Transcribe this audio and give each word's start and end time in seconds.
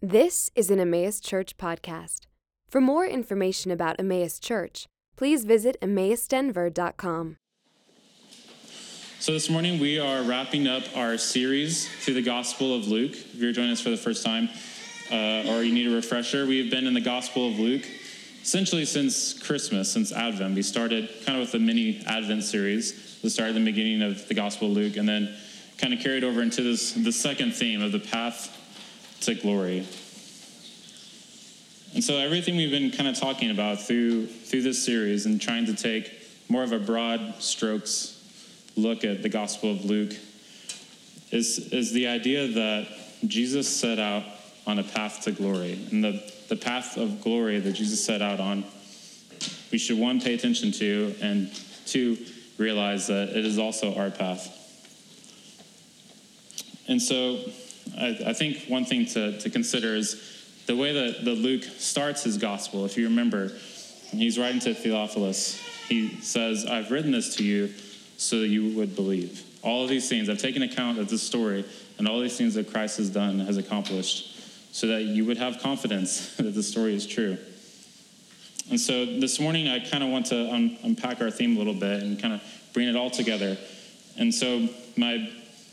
This 0.00 0.48
is 0.54 0.70
an 0.70 0.78
Emmaus 0.78 1.18
Church 1.18 1.56
podcast. 1.56 2.26
For 2.68 2.80
more 2.80 3.04
information 3.04 3.72
about 3.72 3.98
Emmaus 3.98 4.38
Church, 4.38 4.86
please 5.16 5.44
visit 5.44 5.76
emmausdenver.com. 5.82 7.36
So, 9.18 9.32
this 9.32 9.50
morning 9.50 9.80
we 9.80 9.98
are 9.98 10.22
wrapping 10.22 10.68
up 10.68 10.84
our 10.94 11.18
series 11.18 11.88
through 11.88 12.14
the 12.14 12.22
Gospel 12.22 12.76
of 12.76 12.86
Luke. 12.86 13.10
If 13.10 13.34
you're 13.34 13.50
joining 13.50 13.72
us 13.72 13.80
for 13.80 13.90
the 13.90 13.96
first 13.96 14.24
time 14.24 14.48
uh, 15.10 15.50
or 15.50 15.64
you 15.64 15.74
need 15.74 15.88
a 15.88 15.94
refresher, 15.96 16.46
we've 16.46 16.70
been 16.70 16.86
in 16.86 16.94
the 16.94 17.00
Gospel 17.00 17.48
of 17.48 17.58
Luke 17.58 17.84
essentially 18.40 18.84
since 18.84 19.36
Christmas, 19.42 19.90
since 19.90 20.12
Advent. 20.12 20.54
We 20.54 20.62
started 20.62 21.10
kind 21.26 21.40
of 21.40 21.48
with 21.48 21.54
a 21.54 21.58
mini 21.58 22.04
Advent 22.06 22.44
series. 22.44 23.18
We 23.24 23.30
started 23.30 23.56
the 23.56 23.64
beginning 23.64 24.02
of 24.02 24.28
the 24.28 24.34
Gospel 24.34 24.68
of 24.68 24.74
Luke 24.74 24.96
and 24.96 25.08
then 25.08 25.34
kind 25.76 25.92
of 25.92 25.98
carried 25.98 26.22
over 26.22 26.40
into 26.40 26.62
this 26.62 26.92
the 26.92 27.10
second 27.10 27.50
theme 27.50 27.82
of 27.82 27.90
the 27.90 27.98
path 27.98 28.54
to 29.22 29.34
glory. 29.34 29.86
And 31.94 32.04
so 32.04 32.18
everything 32.18 32.56
we've 32.56 32.70
been 32.70 32.90
kind 32.90 33.08
of 33.08 33.18
talking 33.18 33.50
about 33.50 33.80
through 33.80 34.26
through 34.26 34.62
this 34.62 34.84
series 34.84 35.26
and 35.26 35.40
trying 35.40 35.66
to 35.66 35.74
take 35.74 36.12
more 36.48 36.62
of 36.62 36.72
a 36.72 36.78
broad 36.78 37.36
strokes 37.40 38.14
look 38.76 39.04
at 39.04 39.22
the 39.22 39.28
Gospel 39.28 39.72
of 39.72 39.84
Luke 39.84 40.14
is, 41.30 41.58
is 41.72 41.92
the 41.92 42.06
idea 42.06 42.48
that 42.48 42.88
Jesus 43.26 43.68
set 43.68 43.98
out 43.98 44.24
on 44.66 44.78
a 44.78 44.82
path 44.82 45.22
to 45.22 45.32
glory. 45.32 45.78
And 45.90 46.02
the, 46.02 46.32
the 46.48 46.56
path 46.56 46.96
of 46.96 47.20
glory 47.20 47.58
that 47.58 47.72
Jesus 47.72 48.04
set 48.04 48.22
out 48.22 48.40
on, 48.40 48.64
we 49.72 49.78
should 49.78 49.98
one, 49.98 50.20
pay 50.20 50.34
attention 50.34 50.72
to, 50.72 51.14
and 51.20 51.50
two, 51.86 52.18
realize 52.56 53.06
that 53.08 53.30
it 53.30 53.44
is 53.44 53.58
also 53.58 53.94
our 53.96 54.10
path. 54.10 54.54
And 56.86 57.00
so 57.02 57.40
I, 57.96 58.18
I 58.26 58.32
think 58.32 58.64
one 58.68 58.84
thing 58.84 59.06
to, 59.06 59.38
to 59.38 59.50
consider 59.50 59.94
is 59.94 60.20
the 60.66 60.76
way 60.76 60.92
that, 60.92 61.24
that 61.24 61.34
Luke 61.34 61.64
starts 61.64 62.24
his 62.24 62.36
gospel. 62.36 62.84
If 62.84 62.96
you 62.96 63.04
remember, 63.08 63.52
he's 64.10 64.38
writing 64.38 64.60
to 64.60 64.74
Theophilus, 64.74 65.58
he 65.88 66.20
says, 66.20 66.66
I've 66.66 66.90
written 66.90 67.10
this 67.10 67.36
to 67.36 67.44
you 67.44 67.72
so 68.16 68.40
that 68.40 68.48
you 68.48 68.76
would 68.76 68.94
believe. 68.94 69.44
All 69.62 69.82
of 69.82 69.88
these 69.88 70.08
things, 70.08 70.28
I've 70.28 70.38
taken 70.38 70.62
account 70.62 70.98
of 70.98 71.08
this 71.08 71.22
story 71.22 71.64
and 71.98 72.06
all 72.06 72.20
these 72.20 72.36
things 72.36 72.54
that 72.54 72.70
Christ 72.70 72.98
has 72.98 73.10
done, 73.10 73.40
has 73.40 73.56
accomplished, 73.56 74.36
so 74.74 74.86
that 74.88 75.02
you 75.02 75.24
would 75.24 75.38
have 75.38 75.60
confidence 75.60 76.34
that 76.36 76.54
the 76.54 76.62
story 76.62 76.94
is 76.94 77.06
true. 77.06 77.38
And 78.70 78.78
so 78.78 79.06
this 79.06 79.40
morning, 79.40 79.68
I 79.68 79.80
kind 79.80 80.04
of 80.04 80.10
want 80.10 80.26
to 80.26 80.52
un- 80.52 80.76
unpack 80.82 81.22
our 81.22 81.30
theme 81.30 81.56
a 81.56 81.58
little 81.58 81.74
bit 81.74 82.02
and 82.02 82.20
kind 82.20 82.34
of 82.34 82.42
bring 82.74 82.88
it 82.88 82.96
all 82.96 83.08
together. 83.08 83.56
And 84.18 84.34
so, 84.34 84.68
my 84.96 85.32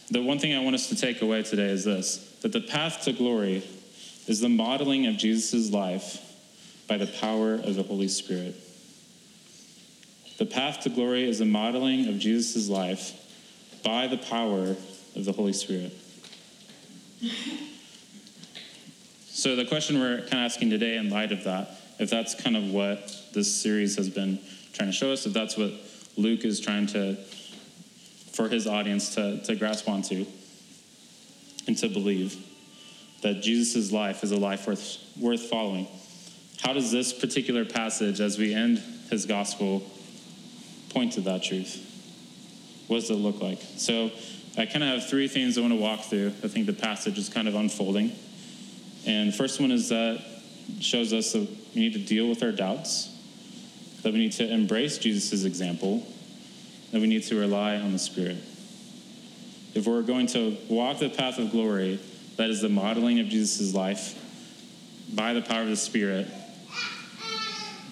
the 0.09 0.21
one 0.21 0.39
thing 0.39 0.53
I 0.53 0.59
want 0.59 0.75
us 0.75 0.89
to 0.89 0.95
take 0.95 1.21
away 1.21 1.43
today 1.43 1.69
is 1.69 1.83
this 1.83 2.17
that 2.41 2.51
the 2.51 2.61
path 2.61 3.03
to 3.05 3.13
glory 3.13 3.63
is 4.27 4.39
the 4.39 4.49
modeling 4.49 5.07
of 5.07 5.17
Jesus' 5.17 5.71
life 5.71 6.21
by 6.87 6.97
the 6.97 7.07
power 7.07 7.55
of 7.55 7.75
the 7.75 7.83
Holy 7.83 8.07
Spirit. 8.07 8.55
The 10.37 10.45
path 10.45 10.81
to 10.81 10.89
glory 10.89 11.27
is 11.27 11.39
the 11.39 11.45
modeling 11.45 12.07
of 12.07 12.19
Jesus' 12.19 12.69
life 12.69 13.13
by 13.83 14.07
the 14.07 14.17
power 14.17 14.75
of 15.15 15.25
the 15.25 15.31
Holy 15.31 15.53
Spirit. 15.53 15.93
So, 19.29 19.55
the 19.55 19.65
question 19.65 19.99
we're 19.99 20.21
kind 20.21 20.33
of 20.33 20.51
asking 20.51 20.69
today, 20.69 20.97
in 20.97 21.09
light 21.09 21.31
of 21.31 21.43
that, 21.45 21.77
if 21.99 22.09
that's 22.09 22.35
kind 22.35 22.57
of 22.57 22.71
what 22.71 23.13
this 23.33 23.53
series 23.53 23.95
has 23.95 24.09
been 24.09 24.39
trying 24.73 24.89
to 24.89 24.95
show 24.95 25.11
us, 25.11 25.25
if 25.25 25.33
that's 25.33 25.57
what 25.57 25.71
Luke 26.17 26.43
is 26.43 26.59
trying 26.59 26.87
to 26.87 27.17
for 28.35 28.49
his 28.49 28.67
audience 28.67 29.15
to, 29.15 29.41
to 29.43 29.55
grasp 29.55 29.87
onto 29.87 30.25
and 31.67 31.77
to 31.77 31.87
believe 31.87 32.37
that 33.21 33.41
Jesus' 33.41 33.91
life 33.91 34.23
is 34.23 34.31
a 34.31 34.37
life 34.37 34.67
worth, 34.67 34.99
worth 35.19 35.41
following. 35.43 35.87
How 36.61 36.73
does 36.73 36.91
this 36.91 37.13
particular 37.13 37.65
passage, 37.65 38.19
as 38.19 38.37
we 38.37 38.53
end 38.53 38.79
his 39.09 39.25
gospel, 39.25 39.89
point 40.89 41.13
to 41.13 41.21
that 41.21 41.43
truth? 41.43 41.81
What 42.87 42.99
does 42.99 43.09
it 43.09 43.15
look 43.15 43.41
like? 43.41 43.61
So, 43.77 44.11
I 44.57 44.65
kind 44.65 44.83
of 44.85 44.89
have 44.89 45.09
three 45.09 45.27
things 45.27 45.57
I 45.57 45.61
want 45.61 45.73
to 45.73 45.79
walk 45.79 46.01
through. 46.01 46.27
I 46.41 46.47
think 46.47 46.65
the 46.65 46.73
passage 46.73 47.17
is 47.17 47.27
kind 47.27 47.49
of 47.49 47.55
unfolding. 47.55 48.13
And 49.05 49.33
the 49.33 49.35
first 49.35 49.59
one 49.59 49.69
is 49.69 49.89
that 49.89 50.23
shows 50.79 51.11
us 51.11 51.33
that 51.33 51.47
we 51.73 51.81
need 51.81 51.93
to 51.93 51.99
deal 51.99 52.29
with 52.29 52.41
our 52.41 52.53
doubts, 52.53 53.09
that 54.03 54.13
we 54.13 54.19
need 54.19 54.31
to 54.33 54.49
embrace 54.49 54.97
Jesus' 54.97 55.43
example, 55.43 56.07
that 56.91 57.01
we 57.01 57.07
need 57.07 57.23
to 57.23 57.39
rely 57.39 57.77
on 57.77 57.91
the 57.91 57.99
Spirit. 57.99 58.37
If 59.73 59.87
we're 59.87 60.01
going 60.01 60.27
to 60.27 60.57
walk 60.69 60.99
the 60.99 61.09
path 61.09 61.37
of 61.37 61.51
glory, 61.51 61.99
that 62.37 62.49
is 62.49 62.61
the 62.61 62.69
modeling 62.69 63.19
of 63.19 63.27
Jesus' 63.27 63.73
life 63.73 64.21
by 65.13 65.33
the 65.33 65.41
power 65.41 65.63
of 65.63 65.69
the 65.69 65.75
Spirit, 65.75 66.27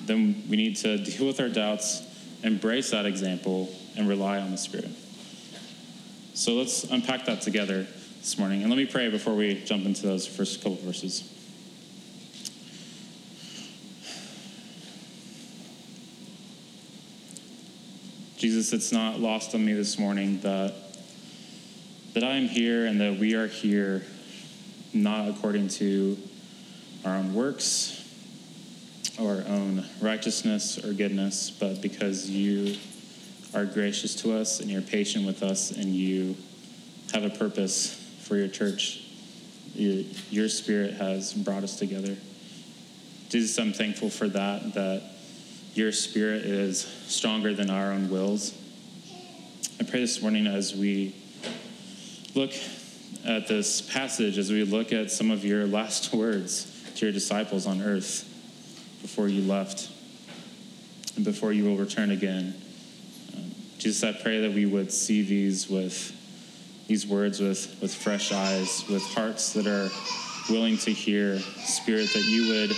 then 0.05 0.43
we 0.49 0.57
need 0.57 0.75
to 0.77 0.97
deal 0.97 1.27
with 1.27 1.39
our 1.39 1.49
doubts, 1.49 2.01
embrace 2.43 2.91
that 2.91 3.05
example, 3.05 3.69
and 3.95 4.07
rely 4.07 4.39
on 4.39 4.51
the 4.51 4.57
Spirit. 4.57 4.89
So 6.33 6.53
let's 6.53 6.83
unpack 6.85 7.25
that 7.25 7.41
together 7.41 7.85
this 8.19 8.37
morning. 8.39 8.61
And 8.61 8.69
let 8.69 8.77
me 8.77 8.85
pray 8.85 9.09
before 9.09 9.35
we 9.35 9.63
jump 9.65 9.85
into 9.85 10.03
those 10.03 10.25
first 10.25 10.63
couple 10.63 10.77
verses. 10.77 11.29
Jesus, 18.43 18.73
it's 18.73 18.91
not 18.91 19.21
lost 19.21 19.55
on 19.55 19.63
me 19.63 19.71
this 19.71 19.97
morning 19.97 20.37
that, 20.41 20.73
that 22.13 22.25
I 22.25 22.35
am 22.35 22.49
here 22.49 22.87
and 22.87 22.99
that 22.99 23.17
we 23.17 23.35
are 23.35 23.47
here 23.47 24.03
not 24.93 25.29
according 25.29 25.69
to 25.69 26.17
our 27.05 27.15
own 27.15 27.33
works 27.33 28.03
or 29.17 29.35
our 29.35 29.47
own 29.47 29.85
righteousness 30.01 30.77
or 30.83 30.91
goodness, 30.91 31.51
but 31.51 31.81
because 31.81 32.29
you 32.29 32.75
are 33.53 33.63
gracious 33.63 34.13
to 34.15 34.37
us 34.37 34.59
and 34.59 34.69
you're 34.69 34.81
patient 34.81 35.25
with 35.25 35.41
us 35.41 35.71
and 35.71 35.95
you 35.95 36.35
have 37.13 37.23
a 37.23 37.29
purpose 37.29 37.93
for 38.23 38.35
your 38.35 38.49
church. 38.49 39.05
You, 39.73 40.05
your 40.29 40.49
spirit 40.49 40.95
has 40.95 41.33
brought 41.33 41.63
us 41.63 41.79
together. 41.79 42.17
Jesus, 43.29 43.57
I'm 43.57 43.71
thankful 43.71 44.09
for 44.09 44.27
that, 44.27 44.73
that 44.73 45.12
your 45.73 45.91
spirit 45.91 46.43
is 46.45 46.81
stronger 47.07 47.53
than 47.53 47.69
our 47.69 47.91
own 47.91 48.09
wills. 48.09 48.55
I 49.79 49.83
pray 49.83 50.01
this 50.01 50.21
morning 50.21 50.45
as 50.45 50.75
we 50.75 51.15
look 52.35 52.51
at 53.25 53.47
this 53.47 53.81
passage, 53.81 54.37
as 54.37 54.51
we 54.51 54.63
look 54.63 54.93
at 54.93 55.09
some 55.09 55.31
of 55.31 55.43
your 55.43 55.65
last 55.65 56.13
words 56.13 56.69
to 56.95 57.05
your 57.07 57.13
disciples 57.13 57.65
on 57.65 57.81
earth 57.81 58.29
before 59.01 59.27
you 59.27 59.41
left 59.41 59.89
and 61.15 61.25
before 61.25 61.51
you 61.51 61.65
will 61.65 61.77
return 61.77 62.11
again. 62.11 62.53
Um, 63.35 63.51
Jesus, 63.79 64.03
I 64.03 64.11
pray 64.11 64.41
that 64.41 64.53
we 64.53 64.67
would 64.67 64.91
see 64.91 65.23
these 65.23 65.67
with 65.69 66.11
these 66.87 67.07
words 67.07 67.39
with, 67.39 67.77
with 67.81 67.95
fresh 67.95 68.31
eyes, 68.31 68.83
with 68.89 69.01
hearts 69.13 69.53
that 69.53 69.65
are 69.65 69.89
willing 70.51 70.77
to 70.77 70.91
hear, 70.91 71.39
Spirit, 71.39 72.09
that 72.13 72.25
you 72.25 72.49
would 72.49 72.71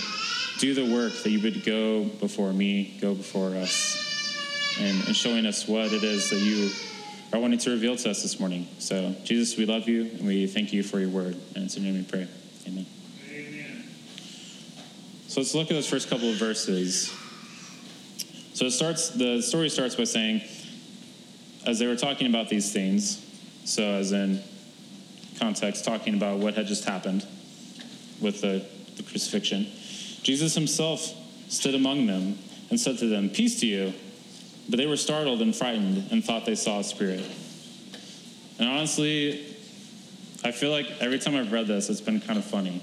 do 0.58 0.74
the 0.74 0.92
work, 0.92 1.12
that 1.22 1.30
you 1.30 1.40
would 1.40 1.64
go 1.64 2.04
before 2.04 2.52
me, 2.52 2.96
go 3.00 3.14
before 3.14 3.54
us, 3.56 4.76
and, 4.80 5.06
and 5.06 5.16
showing 5.16 5.46
us 5.46 5.66
what 5.68 5.92
it 5.92 6.02
is 6.02 6.30
that 6.30 6.38
you 6.38 6.70
are 7.32 7.40
wanting 7.40 7.58
to 7.58 7.70
reveal 7.70 7.96
to 7.96 8.10
us 8.10 8.22
this 8.22 8.38
morning. 8.38 8.66
So, 8.78 9.14
Jesus, 9.24 9.56
we 9.56 9.66
love 9.66 9.88
you 9.88 10.02
and 10.02 10.26
we 10.26 10.46
thank 10.46 10.72
you 10.72 10.82
for 10.82 10.98
your 10.98 11.08
word. 11.08 11.36
And 11.54 11.64
it's 11.64 11.76
in 11.76 11.84
your 11.84 11.92
name 11.92 12.04
we 12.04 12.10
pray. 12.10 12.28
Amen. 12.66 12.86
Amen. 13.28 13.84
So 15.28 15.40
let's 15.40 15.54
look 15.54 15.70
at 15.70 15.74
those 15.74 15.88
first 15.88 16.08
couple 16.08 16.30
of 16.30 16.36
verses. 16.36 17.12
So 18.54 18.66
it 18.66 18.70
starts 18.70 19.10
the 19.10 19.42
story 19.42 19.68
starts 19.68 19.94
by 19.96 20.04
saying, 20.04 20.42
as 21.66 21.78
they 21.78 21.86
were 21.86 21.96
talking 21.96 22.28
about 22.28 22.48
these 22.48 22.72
things, 22.72 23.22
so 23.64 23.82
as 23.82 24.12
in 24.12 24.40
context, 25.38 25.84
talking 25.84 26.14
about 26.14 26.38
what 26.38 26.54
had 26.54 26.66
just 26.66 26.84
happened 26.84 27.26
with 28.20 28.40
the, 28.40 28.64
the 28.96 29.02
crucifixion. 29.02 29.66
Jesus 30.26 30.56
himself 30.56 31.14
stood 31.48 31.76
among 31.76 32.06
them 32.06 32.36
and 32.70 32.80
said 32.80 32.98
to 32.98 33.06
them, 33.06 33.30
Peace 33.30 33.60
to 33.60 33.66
you. 33.66 33.92
But 34.68 34.76
they 34.76 34.86
were 34.86 34.96
startled 34.96 35.40
and 35.40 35.54
frightened 35.54 36.10
and 36.10 36.24
thought 36.24 36.44
they 36.44 36.56
saw 36.56 36.80
a 36.80 36.84
spirit. 36.84 37.22
And 38.58 38.68
honestly, 38.68 39.54
I 40.42 40.50
feel 40.50 40.72
like 40.72 40.90
every 40.98 41.20
time 41.20 41.36
I've 41.36 41.52
read 41.52 41.68
this, 41.68 41.88
it's 41.88 42.00
been 42.00 42.20
kind 42.20 42.40
of 42.40 42.44
funny. 42.44 42.82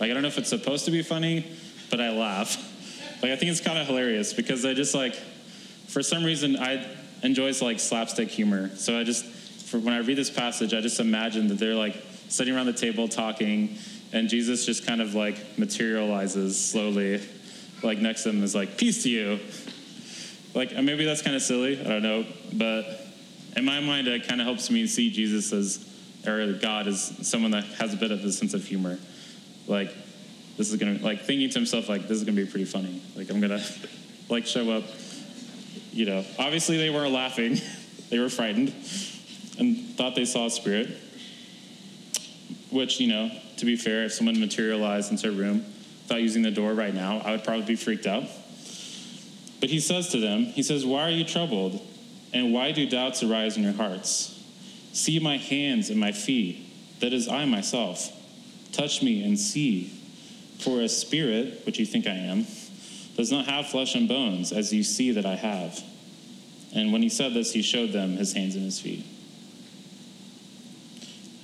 Like, 0.00 0.10
I 0.10 0.12
don't 0.12 0.20
know 0.20 0.28
if 0.28 0.36
it's 0.36 0.50
supposed 0.50 0.84
to 0.84 0.90
be 0.90 1.00
funny, 1.00 1.50
but 1.90 1.98
I 1.98 2.10
laugh. 2.10 2.58
Like, 3.22 3.32
I 3.32 3.36
think 3.36 3.50
it's 3.50 3.62
kind 3.62 3.78
of 3.78 3.86
hilarious 3.86 4.34
because 4.34 4.62
I 4.66 4.74
just 4.74 4.94
like, 4.94 5.14
for 5.88 6.02
some 6.02 6.22
reason, 6.22 6.58
I 6.58 6.86
enjoy 7.22 7.52
like 7.62 7.80
slapstick 7.80 8.28
humor. 8.28 8.68
So 8.76 9.00
I 9.00 9.04
just, 9.04 9.24
for 9.24 9.78
when 9.78 9.94
I 9.94 10.00
read 10.00 10.18
this 10.18 10.28
passage, 10.28 10.74
I 10.74 10.82
just 10.82 11.00
imagine 11.00 11.48
that 11.48 11.58
they're 11.58 11.74
like 11.74 11.96
sitting 12.28 12.54
around 12.54 12.66
the 12.66 12.74
table 12.74 13.08
talking 13.08 13.78
and 14.12 14.28
Jesus 14.28 14.66
just 14.66 14.86
kind 14.86 15.00
of 15.00 15.14
like 15.14 15.58
materializes 15.58 16.62
slowly, 16.62 17.20
like 17.82 17.98
next 17.98 18.24
to 18.24 18.32
them 18.32 18.42
is 18.42 18.54
like, 18.54 18.76
peace 18.76 19.02
to 19.04 19.10
you. 19.10 19.40
Like 20.54 20.74
maybe 20.74 21.04
that's 21.04 21.22
kind 21.22 21.34
of 21.34 21.42
silly, 21.42 21.80
I 21.80 21.84
don't 21.84 22.02
know, 22.02 22.26
but 22.52 22.84
in 23.56 23.64
my 23.64 23.80
mind, 23.80 24.06
it 24.06 24.28
kind 24.28 24.40
of 24.40 24.46
helps 24.46 24.70
me 24.70 24.86
see 24.86 25.10
Jesus 25.10 25.52
as, 25.52 25.88
or 26.26 26.52
God 26.54 26.86
as 26.86 27.26
someone 27.26 27.50
that 27.52 27.64
has 27.64 27.94
a 27.94 27.96
bit 27.96 28.10
of 28.10 28.24
a 28.24 28.32
sense 28.32 28.54
of 28.54 28.64
humor. 28.64 28.98
like 29.66 29.92
this 30.56 30.70
is 30.70 30.76
gonna 30.76 30.98
like 30.98 31.22
thinking 31.22 31.48
to 31.48 31.54
himself 31.58 31.88
like 31.88 32.02
this 32.02 32.18
is 32.18 32.24
gonna 32.24 32.36
be 32.36 32.46
pretty 32.46 32.64
funny. 32.64 33.00
Like 33.16 33.30
I'm 33.30 33.40
gonna 33.40 33.64
like 34.28 34.46
show 34.46 34.70
up. 34.70 34.84
You 35.92 36.06
know, 36.06 36.24
obviously 36.38 36.76
they 36.76 36.90
weren't 36.90 37.12
laughing; 37.12 37.60
they 38.10 38.18
were 38.18 38.28
frightened 38.28 38.74
and 39.58 39.96
thought 39.96 40.14
they 40.14 40.24
saw 40.24 40.46
a 40.46 40.50
spirit. 40.50 40.96
Which 42.70 43.00
you 43.00 43.08
know, 43.08 43.30
to 43.62 43.66
be 43.66 43.76
fair, 43.76 44.02
if 44.02 44.12
someone 44.12 44.40
materialized 44.40 45.12
into 45.12 45.28
a 45.28 45.30
room 45.30 45.64
without 46.02 46.20
using 46.20 46.42
the 46.42 46.50
door 46.50 46.74
right 46.74 46.92
now, 46.92 47.22
I 47.24 47.30
would 47.30 47.44
probably 47.44 47.64
be 47.64 47.76
freaked 47.76 48.08
out. 48.08 48.24
But 49.60 49.70
he 49.70 49.78
says 49.78 50.08
to 50.08 50.18
them, 50.18 50.46
he 50.46 50.64
says, 50.64 50.84
"Why 50.84 51.02
are 51.02 51.10
you 51.10 51.22
troubled, 51.22 51.80
and 52.32 52.52
why 52.52 52.72
do 52.72 52.88
doubts 52.88 53.22
arise 53.22 53.56
in 53.56 53.62
your 53.62 53.74
hearts? 53.74 54.36
See 54.92 55.20
my 55.20 55.36
hands 55.36 55.90
and 55.90 56.00
my 56.00 56.10
feet; 56.10 56.58
that 56.98 57.12
is 57.12 57.28
I 57.28 57.44
myself. 57.44 58.10
Touch 58.72 59.00
me 59.00 59.22
and 59.22 59.38
see." 59.38 59.92
For 60.58 60.80
a 60.80 60.88
spirit, 60.88 61.64
which 61.64 61.78
you 61.78 61.86
think 61.86 62.08
I 62.08 62.16
am, 62.16 62.48
does 63.16 63.30
not 63.30 63.46
have 63.46 63.68
flesh 63.68 63.94
and 63.94 64.08
bones, 64.08 64.50
as 64.50 64.72
you 64.72 64.82
see 64.82 65.12
that 65.12 65.24
I 65.24 65.36
have. 65.36 65.84
And 66.74 66.92
when 66.92 67.02
he 67.02 67.08
said 67.08 67.32
this, 67.32 67.52
he 67.52 67.62
showed 67.62 67.92
them 67.92 68.16
his 68.16 68.32
hands 68.32 68.56
and 68.56 68.64
his 68.64 68.80
feet. 68.80 69.04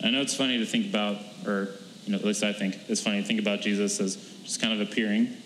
I 0.03 0.11
know 0.11 0.21
it's 0.21 0.35
funny 0.35 0.59
to 0.59 0.67
think 0.67 0.87
about, 0.87 1.19
or 1.47 1.77
you 2.09 2.13
know, 2.13 2.21
at 2.21 2.25
least 2.25 2.43
I 2.43 2.55
think 2.55 2.79
it's 2.89 3.03
funny 3.03 3.21
to 3.21 3.27
think 3.27 3.39
about 3.39 3.61
Jesus 3.61 4.01
as 4.01 4.17
just 4.43 4.63
kind 4.63 4.73
of 4.73 4.81
appearing 4.81 5.37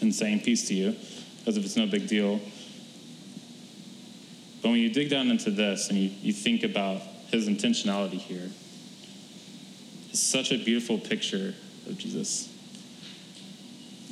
and 0.00 0.12
saying 0.12 0.40
peace 0.40 0.66
to 0.66 0.74
you, 0.74 0.96
as 1.46 1.56
if 1.56 1.64
it's 1.64 1.76
no 1.76 1.86
big 1.86 2.08
deal. 2.08 2.40
But 4.60 4.70
when 4.70 4.80
you 4.80 4.90
dig 4.90 5.08
down 5.08 5.30
into 5.30 5.52
this 5.52 5.88
and 5.88 5.96
you, 5.96 6.10
you 6.20 6.32
think 6.32 6.64
about 6.64 7.00
his 7.28 7.48
intentionality 7.48 8.18
here, 8.18 8.50
it's 10.10 10.18
such 10.18 10.50
a 10.50 10.58
beautiful 10.58 10.98
picture 10.98 11.54
of 11.86 11.96
Jesus 11.96 12.52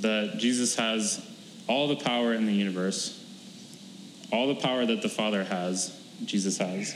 that 0.03 0.39
Jesus 0.39 0.77
has 0.77 1.21
all 1.67 1.89
the 1.89 1.97
power 1.97 2.33
in 2.33 2.47
the 2.47 2.53
universe, 2.53 3.25
all 4.31 4.47
the 4.47 4.55
power 4.55 4.87
that 4.87 5.03
the 5.03 5.09
Father 5.09 5.43
has, 5.43 6.01
Jesus 6.25 6.59
has. 6.59 6.95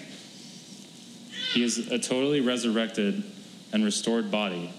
He 1.55 1.64
is 1.64 1.90
a 1.90 1.99
totally 1.99 2.40
resurrected 2.40 3.25
and 3.72 3.84
restored 3.84 4.31
body. 4.31 4.72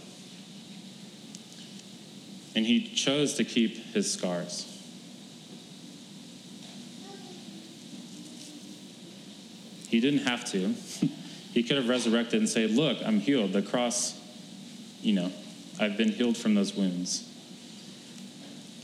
And 2.55 2.65
he 2.65 2.83
chose 2.83 3.35
to 3.35 3.43
keep 3.43 3.77
his 3.93 4.11
scars. 4.11 4.67
He 9.88 9.99
didn't 9.99 10.25
have 10.25 10.45
to. 10.51 10.73
he 11.53 11.63
could 11.63 11.77
have 11.77 11.89
resurrected 11.89 12.39
and 12.39 12.49
say, 12.49 12.67
Look, 12.67 12.97
I'm 13.05 13.19
healed. 13.19 13.53
The 13.53 13.61
cross, 13.61 14.19
you 15.01 15.13
know, 15.13 15.31
I've 15.79 15.97
been 15.97 16.11
healed 16.11 16.38
from 16.38 16.55
those 16.55 16.73
wounds 16.75 17.31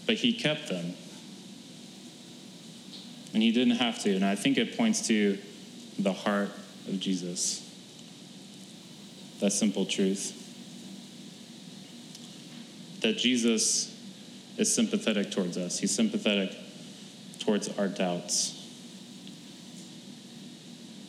but 0.07 0.15
he 0.15 0.33
kept 0.33 0.69
them. 0.69 0.95
And 3.33 3.43
he 3.43 3.51
didn't 3.51 3.75
have 3.75 4.01
to. 4.03 4.15
And 4.15 4.25
I 4.25 4.35
think 4.35 4.57
it 4.57 4.77
points 4.77 5.05
to 5.09 5.37
the 5.99 6.13
heart 6.13 6.49
of 6.87 6.99
Jesus. 6.99 7.66
That 9.39 9.51
simple 9.51 9.85
truth. 9.85 10.33
That 13.01 13.17
Jesus 13.17 13.95
is 14.57 14.73
sympathetic 14.73 15.31
towards 15.31 15.57
us, 15.57 15.79
he's 15.79 15.93
sympathetic 15.93 16.55
towards 17.39 17.69
our 17.77 17.87
doubts. 17.87 18.53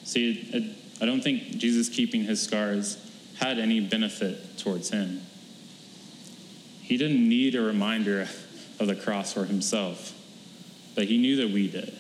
See, 0.05 0.75
I 1.01 1.07
don't 1.07 1.21
think 1.21 1.59
Jesus 1.59 1.89
keeping 1.89 2.25
his 2.25 2.43
scars 2.43 2.99
had 3.39 3.59
any 3.59 3.81
benefit 3.81 4.59
towards 4.59 4.91
him. 4.91 5.21
He 6.83 6.97
didn't 6.97 7.29
need 7.29 7.55
a 7.55 7.61
reminder 7.61 8.29
of 8.81 8.87
the 8.87 8.97
cross 8.97 9.33
for 9.33 9.45
himself, 9.45 10.15
but 10.95 11.05
he 11.05 11.19
knew 11.19 11.37
that 11.37 11.51
we 11.51 11.69
did. 11.69 11.95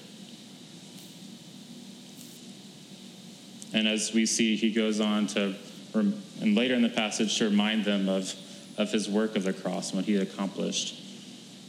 And 3.74 3.86
as 3.86 4.12
we 4.14 4.24
see, 4.24 4.56
he 4.56 4.72
goes 4.72 5.00
on 5.00 5.26
to, 5.28 5.54
and 6.00 6.54
later 6.54 6.74
in 6.74 6.82
the 6.82 6.88
passage, 6.88 7.38
to 7.38 7.44
remind 7.44 7.84
them 7.84 8.08
of, 8.08 8.34
of 8.76 8.92
his 8.92 9.08
work 9.08 9.36
of 9.36 9.44
the 9.44 9.52
cross 9.52 9.90
and 9.90 9.98
what 9.98 10.04
he 10.06 10.16
accomplished. 10.16 11.00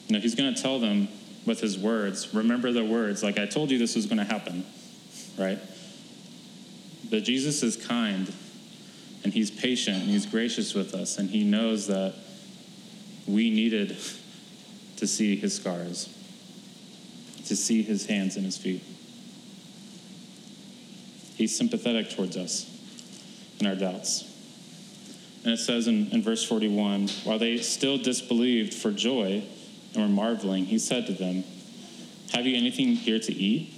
You 0.08 0.14
know, 0.14 0.20
he's 0.20 0.36
going 0.36 0.54
to 0.54 0.62
tell 0.62 0.80
them 0.80 1.08
with 1.46 1.60
his 1.60 1.78
words, 1.78 2.34
remember 2.34 2.72
the 2.72 2.84
words, 2.84 3.24
like 3.24 3.40
I 3.40 3.46
told 3.46 3.72
you 3.72 3.78
this 3.78 3.96
was 3.96 4.06
going 4.06 4.18
to 4.18 4.24
happen, 4.24 4.66
right? 5.38 5.60
But 7.10 7.24
Jesus 7.24 7.64
is 7.64 7.76
kind 7.76 8.32
and 9.24 9.34
he's 9.34 9.50
patient 9.50 9.98
and 9.98 10.10
he's 10.10 10.26
gracious 10.26 10.74
with 10.74 10.94
us 10.94 11.18
and 11.18 11.30
he 11.30 11.44
knows 11.44 11.88
that 11.88 12.14
we 13.28 13.50
needed 13.50 13.98
to 14.98 15.08
see 15.08 15.36
his 15.36 15.56
scars, 15.56 16.10
to 17.46 17.56
see 17.56 17.82
his 17.82 18.06
hands 18.06 18.36
and 18.36 18.46
his 18.46 18.58
feet. 18.58 18.84
He's 21.36 21.56
sympathetic 21.56 22.10
towards 22.12 22.36
us 22.38 22.79
our 23.68 23.76
doubts. 23.76 24.26
And 25.44 25.54
it 25.54 25.58
says 25.58 25.88
in, 25.88 26.10
in 26.12 26.22
verse 26.22 26.44
41 26.44 27.08
while 27.24 27.40
they 27.40 27.58
still 27.58 27.98
disbelieved 27.98 28.74
for 28.74 28.92
joy 28.92 29.44
and 29.94 30.04
were 30.04 30.10
marveling, 30.10 30.66
he 30.66 30.80
said 30.80 31.08
to 31.08 31.14
them, 31.14 31.44
Have 32.34 32.46
you 32.46 32.58
anything 32.58 32.90
here 32.90 33.20
to 33.20 33.34
eat? 33.34 33.74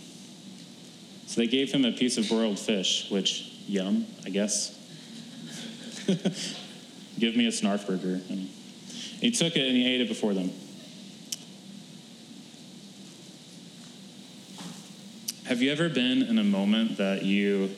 So 1.28 1.39
they 1.39 1.48
gave 1.48 1.72
him 1.72 1.86
a 1.86 1.92
piece 1.92 2.18
of 2.18 2.28
broiled 2.28 2.60
fish, 2.60 3.10
which, 3.10 3.54
yum, 3.68 4.06
I 4.25 4.30
guess. 4.30 4.78
Give 7.19 7.36
me 7.36 7.48
a 7.48 7.51
snarf 7.51 7.88
burger. 7.88 8.19
And 8.30 8.50
he 9.19 9.31
took 9.31 9.56
it 9.56 9.66
and 9.66 9.77
he 9.77 9.88
ate 9.88 10.01
it 10.01 10.07
before 10.07 10.34
them. 10.34 10.51
Have 15.45 15.62
you 15.62 15.72
ever 15.72 15.89
been 15.89 16.24
in 16.24 16.38
a 16.38 16.44
moment 16.44 16.98
that 16.98 17.24
you 17.24 17.69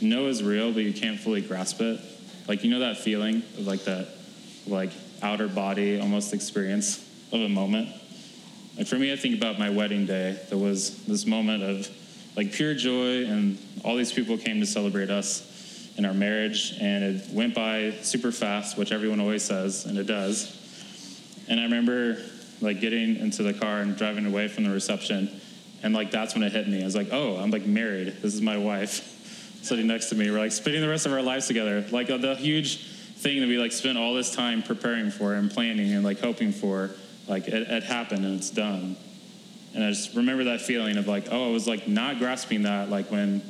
know 0.00 0.26
is 0.26 0.42
real, 0.42 0.72
but 0.72 0.82
you 0.82 0.92
can't 0.92 1.18
fully 1.18 1.40
grasp 1.40 1.80
it? 1.80 2.00
Like, 2.46 2.64
you 2.64 2.70
know 2.70 2.80
that 2.80 2.98
feeling 2.98 3.42
of 3.56 3.66
like 3.66 3.84
that, 3.84 4.08
like, 4.66 4.90
outer 5.22 5.48
body 5.48 6.00
almost 6.00 6.32
experience 6.32 6.98
of 7.32 7.40
a 7.40 7.48
moment? 7.48 7.88
Like, 8.76 8.86
for 8.86 8.96
me, 8.96 9.12
I 9.12 9.16
think 9.16 9.36
about 9.36 9.58
my 9.58 9.70
wedding 9.70 10.06
day. 10.06 10.40
There 10.48 10.58
was 10.58 11.04
this 11.04 11.26
moment 11.26 11.62
of 11.62 11.88
like 12.36 12.52
pure 12.52 12.74
joy, 12.74 13.24
and 13.26 13.58
all 13.84 13.96
these 13.96 14.12
people 14.12 14.38
came 14.38 14.60
to 14.60 14.66
celebrate 14.66 15.10
us 15.10 15.90
in 15.96 16.04
our 16.04 16.14
marriage, 16.14 16.74
and 16.80 17.02
it 17.02 17.30
went 17.32 17.54
by 17.54 17.92
super 18.02 18.30
fast, 18.30 18.78
which 18.78 18.92
everyone 18.92 19.18
always 19.18 19.42
says, 19.42 19.86
and 19.86 19.98
it 19.98 20.06
does. 20.06 20.54
And 21.48 21.58
I 21.58 21.64
remember 21.64 22.18
like 22.60 22.80
getting 22.80 23.16
into 23.16 23.42
the 23.42 23.54
car 23.54 23.80
and 23.80 23.96
driving 23.96 24.26
away 24.26 24.48
from 24.48 24.64
the 24.64 24.70
reception 24.70 25.40
and 25.82 25.94
like 25.94 26.10
that's 26.10 26.34
when 26.34 26.42
it 26.42 26.52
hit 26.52 26.68
me. 26.68 26.82
I 26.82 26.84
was 26.84 26.96
like, 26.96 27.08
oh, 27.12 27.36
I'm 27.36 27.50
like 27.50 27.66
married. 27.66 28.16
This 28.22 28.34
is 28.34 28.42
my 28.42 28.56
wife 28.56 29.17
sitting 29.62 29.86
next 29.86 30.08
to 30.10 30.14
me. 30.14 30.30
We're 30.30 30.38
like 30.38 30.52
spending 30.52 30.82
the 30.82 30.88
rest 30.88 31.06
of 31.06 31.12
our 31.12 31.22
lives 31.22 31.46
together. 31.46 31.84
Like 31.90 32.08
the 32.08 32.36
huge 32.36 32.86
thing 33.18 33.40
that 33.40 33.48
we 33.48 33.58
like 33.58 33.72
spent 33.72 33.98
all 33.98 34.14
this 34.14 34.34
time 34.34 34.62
preparing 34.62 35.10
for 35.10 35.34
and 35.34 35.50
planning 35.50 35.92
and 35.92 36.04
like 36.04 36.20
hoping 36.20 36.52
for, 36.52 36.90
like 37.26 37.48
it, 37.48 37.68
it 37.68 37.82
happened 37.82 38.24
and 38.24 38.36
it's 38.36 38.50
done. 38.50 38.96
And 39.74 39.84
I 39.84 39.90
just 39.90 40.14
remember 40.14 40.44
that 40.44 40.60
feeling 40.60 40.96
of 40.96 41.06
like, 41.06 41.26
oh, 41.30 41.48
I 41.48 41.52
was 41.52 41.66
like 41.66 41.86
not 41.88 42.18
grasping 42.18 42.62
that 42.62 42.90
like 42.90 43.10
when, 43.10 43.42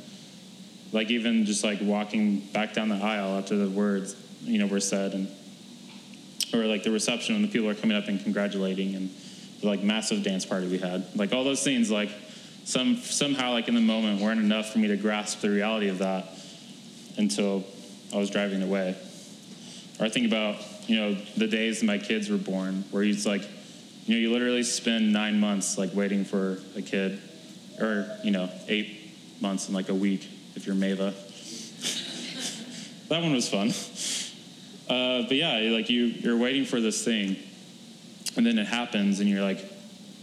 like 0.91 1.09
even 1.11 1.45
just 1.45 1.63
like 1.63 1.79
walking 1.81 2.39
back 2.39 2.73
down 2.73 2.89
the 2.89 2.95
aisle 2.95 3.37
after 3.37 3.55
the 3.55 3.69
words, 3.69 4.15
you 4.41 4.57
know, 4.57 4.65
were 4.65 4.79
said 4.79 5.13
and, 5.13 5.29
or 6.53 6.65
like 6.65 6.83
the 6.83 6.91
reception 6.91 7.35
when 7.35 7.43
the 7.43 7.47
people 7.47 7.69
are 7.69 7.75
coming 7.75 7.95
up 7.95 8.07
and 8.07 8.21
congratulating 8.23 8.95
and 8.95 9.09
the 9.61 9.67
like 9.67 9.83
massive 9.83 10.23
dance 10.23 10.45
party 10.45 10.67
we 10.67 10.79
had. 10.79 11.05
Like 11.15 11.31
all 11.31 11.43
those 11.43 11.63
things, 11.63 11.91
like 11.91 12.09
some 12.69 12.97
somehow 12.97 13.51
like 13.51 13.67
in 13.67 13.73
the 13.73 13.81
moment 13.81 14.21
weren't 14.21 14.39
enough 14.39 14.71
for 14.71 14.77
me 14.77 14.87
to 14.89 14.95
grasp 14.95 15.41
the 15.41 15.49
reality 15.49 15.89
of 15.89 15.97
that 15.97 16.27
until 17.17 17.63
I 18.13 18.17
was 18.17 18.29
driving 18.29 18.61
away. 18.61 18.95
Or 19.99 20.05
I 20.05 20.09
think 20.09 20.27
about 20.27 20.57
you 20.87 20.95
know 20.95 21.15
the 21.35 21.47
days 21.47 21.81
my 21.81 21.97
kids 21.97 22.29
were 22.29 22.37
born, 22.37 22.83
where 22.91 23.01
he's 23.01 23.25
like, 23.25 23.41
you 24.05 24.13
know, 24.13 24.21
you 24.21 24.31
literally 24.31 24.61
spend 24.61 25.11
nine 25.11 25.39
months 25.39 25.79
like 25.79 25.95
waiting 25.95 26.23
for 26.23 26.59
a 26.75 26.83
kid, 26.83 27.19
or 27.79 28.15
you 28.23 28.29
know 28.29 28.49
eight 28.67 29.15
months 29.41 29.65
and 29.65 29.75
like 29.75 29.89
a 29.89 29.95
week 29.95 30.27
if 30.55 30.67
you're 30.67 30.75
Mava. 30.75 31.15
that 33.09 33.23
one 33.23 33.33
was 33.33 33.49
fun. 33.49 33.69
Uh, 34.87 35.23
but 35.23 35.35
yeah, 35.35 35.71
like 35.71 35.89
you 35.89 36.05
you're 36.05 36.37
waiting 36.37 36.65
for 36.65 36.79
this 36.79 37.03
thing 37.03 37.35
and 38.37 38.45
then 38.45 38.59
it 38.59 38.67
happens 38.67 39.19
and 39.19 39.27
you're 39.27 39.41
like 39.41 39.59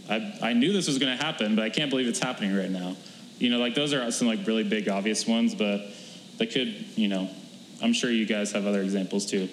i, 0.09 0.37
I 0.41 0.53
knew 0.53 0.73
this 0.73 0.87
was 0.87 0.97
going 0.97 1.15
to 1.15 1.23
happen 1.23 1.55
but 1.55 1.63
i 1.63 1.69
can't 1.69 1.89
believe 1.89 2.07
it's 2.07 2.19
happening 2.19 2.55
right 2.55 2.69
now. 2.71 2.95
You 3.39 3.51
know 3.51 3.59
like 3.59 3.75
those 3.75 3.93
are 3.93 4.09
some 4.11 4.27
like 4.27 4.45
really 4.47 4.63
big 4.63 4.89
obvious 4.89 5.27
ones 5.27 5.53
but 5.53 5.81
they 6.37 6.47
could 6.47 6.73
you 6.95 7.07
know 7.07 7.29
i'm 7.81 7.93
sure 7.93 8.09
you 8.09 8.25
guys 8.25 8.51
have 8.51 8.65
other 8.65 8.81
examples 8.81 9.25
too. 9.25 9.49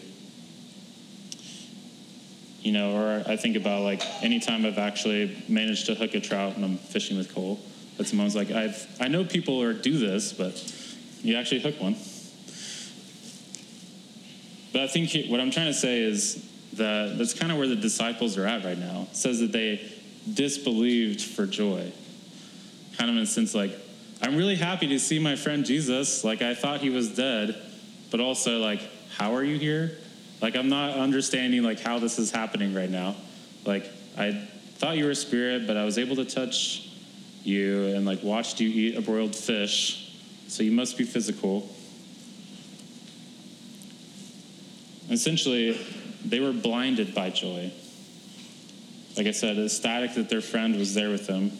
You 2.60 2.72
know 2.72 2.96
or 2.96 3.22
i 3.26 3.36
think 3.36 3.56
about 3.56 3.82
like 3.82 4.02
anytime 4.22 4.64
i've 4.64 4.78
actually 4.78 5.36
managed 5.48 5.86
to 5.86 5.94
hook 5.94 6.14
a 6.14 6.20
trout 6.20 6.56
and 6.56 6.64
i'm 6.64 6.78
fishing 6.78 7.18
with 7.18 7.34
cole 7.34 7.60
that 7.98 8.06
someone's 8.06 8.34
like 8.34 8.50
i've 8.50 8.86
i 9.00 9.08
know 9.08 9.24
people 9.24 9.60
are 9.62 9.72
do 9.74 9.98
this 9.98 10.32
but 10.32 10.52
you 11.22 11.36
actually 11.36 11.60
hook 11.60 11.80
one. 11.80 11.96
But 14.72 14.82
i 14.82 14.86
think 14.86 15.30
what 15.30 15.40
i'm 15.40 15.50
trying 15.50 15.66
to 15.66 15.74
say 15.74 16.00
is 16.00 16.42
that 16.76 17.18
that's 17.18 17.34
kind 17.34 17.52
of 17.52 17.58
where 17.58 17.68
the 17.68 17.76
disciples 17.76 18.36
are 18.36 18.46
at 18.46 18.64
right 18.64 18.78
now. 18.78 19.06
It 19.10 19.16
says 19.16 19.40
that 19.40 19.52
they 19.52 19.80
disbelieved 20.32 21.20
for 21.20 21.46
joy. 21.46 21.92
Kind 22.96 23.10
of 23.10 23.16
in 23.16 23.22
a 23.22 23.26
sense 23.26 23.54
like, 23.54 23.72
I'm 24.22 24.36
really 24.36 24.56
happy 24.56 24.86
to 24.88 24.98
see 24.98 25.18
my 25.18 25.36
friend 25.36 25.64
Jesus. 25.64 26.24
Like 26.24 26.40
I 26.40 26.54
thought 26.54 26.80
he 26.80 26.90
was 26.90 27.14
dead, 27.14 27.60
but 28.10 28.20
also 28.20 28.58
like, 28.58 28.80
how 29.16 29.34
are 29.34 29.44
you 29.44 29.58
here? 29.58 29.98
Like 30.40 30.56
I'm 30.56 30.68
not 30.68 30.94
understanding 30.96 31.62
like 31.62 31.80
how 31.80 31.98
this 31.98 32.18
is 32.18 32.30
happening 32.30 32.74
right 32.74 32.90
now. 32.90 33.16
Like 33.64 33.90
I 34.16 34.48
thought 34.76 34.96
you 34.96 35.04
were 35.04 35.10
a 35.10 35.16
spirit, 35.16 35.66
but 35.66 35.76
I 35.76 35.84
was 35.84 35.98
able 35.98 36.16
to 36.16 36.24
touch 36.24 36.88
you 37.42 37.88
and 37.88 38.06
like 38.06 38.22
watched 38.22 38.60
you 38.60 38.68
eat 38.68 38.96
a 38.96 39.02
broiled 39.02 39.36
fish. 39.36 40.16
So 40.48 40.62
you 40.62 40.72
must 40.72 40.96
be 40.96 41.04
physical. 41.04 41.68
Essentially, 45.10 45.78
they 46.24 46.40
were 46.40 46.52
blinded 46.52 47.14
by 47.14 47.30
joy. 47.30 47.72
Like 49.16 49.26
I 49.26 49.30
said, 49.30 49.58
ecstatic 49.58 50.14
that 50.14 50.28
their 50.28 50.40
friend 50.40 50.76
was 50.76 50.94
there 50.94 51.10
with 51.10 51.26
them. 51.26 51.52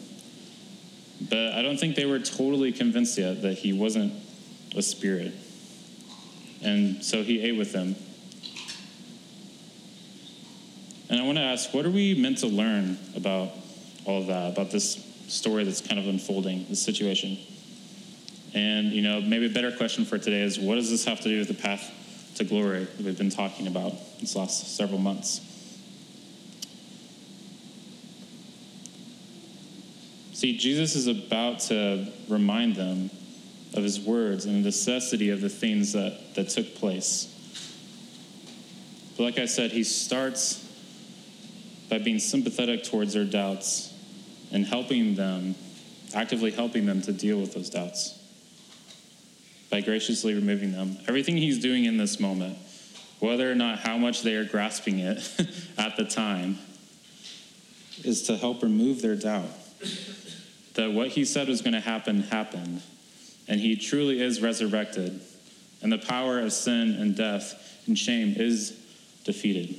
But 1.29 1.53
I 1.53 1.61
don't 1.61 1.77
think 1.77 1.95
they 1.95 2.05
were 2.05 2.19
totally 2.19 2.71
convinced 2.71 3.17
yet 3.17 3.41
that 3.43 3.53
he 3.57 3.71
wasn't 3.71 4.13
a 4.75 4.81
spirit. 4.81 5.33
And 6.61 7.03
so 7.03 7.23
he 7.23 7.41
ate 7.41 7.57
with 7.57 7.71
them. 7.71 7.95
And 11.09 11.19
I 11.19 11.23
want 11.23 11.37
to 11.37 11.43
ask, 11.43 11.73
what 11.73 11.85
are 11.85 11.91
we 11.91 12.15
meant 12.15 12.39
to 12.39 12.47
learn 12.47 12.97
about 13.15 13.51
all 14.05 14.21
of 14.21 14.27
that, 14.27 14.51
about 14.51 14.71
this 14.71 15.01
story 15.27 15.63
that's 15.63 15.81
kind 15.81 15.99
of 15.99 16.07
unfolding, 16.07 16.65
this 16.67 16.81
situation? 16.81 17.37
And, 18.53 18.91
you 18.91 19.01
know, 19.01 19.21
maybe 19.21 19.45
a 19.45 19.49
better 19.49 19.71
question 19.71 20.03
for 20.03 20.17
today 20.17 20.41
is 20.41 20.59
what 20.59 20.75
does 20.75 20.89
this 20.89 21.05
have 21.05 21.21
to 21.21 21.29
do 21.29 21.39
with 21.39 21.47
the 21.47 21.53
path 21.53 21.91
to 22.35 22.43
glory 22.43 22.83
that 22.83 23.05
we've 23.05 23.17
been 23.17 23.29
talking 23.29 23.67
about 23.67 23.93
these 24.19 24.35
last 24.35 24.75
several 24.75 24.99
months. 24.99 25.54
See, 30.35 30.57
Jesus 30.57 30.97
is 30.97 31.07
about 31.07 31.59
to 31.59 32.11
remind 32.27 32.75
them 32.75 33.09
of 33.73 33.83
his 33.85 34.01
words 34.01 34.43
and 34.43 34.53
the 34.53 34.59
necessity 34.59 35.29
of 35.29 35.39
the 35.39 35.47
things 35.47 35.93
that, 35.93 36.35
that 36.35 36.49
took 36.49 36.75
place. 36.75 37.33
But 39.15 39.23
like 39.23 39.39
I 39.39 39.45
said, 39.45 39.71
he 39.71 39.85
starts 39.85 40.61
by 41.89 41.99
being 41.99 42.19
sympathetic 42.19 42.83
towards 42.83 43.13
their 43.13 43.23
doubts 43.23 43.93
and 44.51 44.65
helping 44.65 45.15
them, 45.15 45.55
actively 46.13 46.51
helping 46.51 46.85
them 46.85 47.01
to 47.03 47.13
deal 47.13 47.39
with 47.39 47.53
those 47.53 47.69
doubts 47.69 48.21
by 49.69 49.79
graciously 49.79 50.33
removing 50.33 50.73
them. 50.73 50.97
Everything 51.07 51.37
he's 51.37 51.59
doing 51.59 51.85
in 51.85 51.95
this 51.95 52.19
moment, 52.19 52.57
whether 53.21 53.49
or 53.49 53.55
not 53.55 53.79
how 53.79 53.97
much 53.97 54.21
they 54.21 54.35
are 54.35 54.43
grasping 54.43 54.99
it 54.99 55.17
at 55.77 55.95
the 55.95 56.03
time, 56.03 56.57
is 58.03 58.23
to 58.23 58.35
help 58.35 58.61
remove 58.61 59.01
their 59.01 59.15
doubt 59.15 59.47
that 60.75 60.91
what 60.91 61.09
he 61.09 61.25
said 61.25 61.47
was 61.47 61.61
going 61.61 61.73
to 61.73 61.79
happen 61.79 62.23
happened, 62.23 62.81
and 63.47 63.59
he 63.59 63.75
truly 63.75 64.21
is 64.21 64.41
resurrected, 64.41 65.19
and 65.81 65.91
the 65.91 65.97
power 65.97 66.39
of 66.39 66.53
sin 66.53 66.93
and 66.93 67.15
death 67.15 67.81
and 67.87 67.97
shame 67.97 68.33
is 68.37 68.71
defeated. 69.23 69.75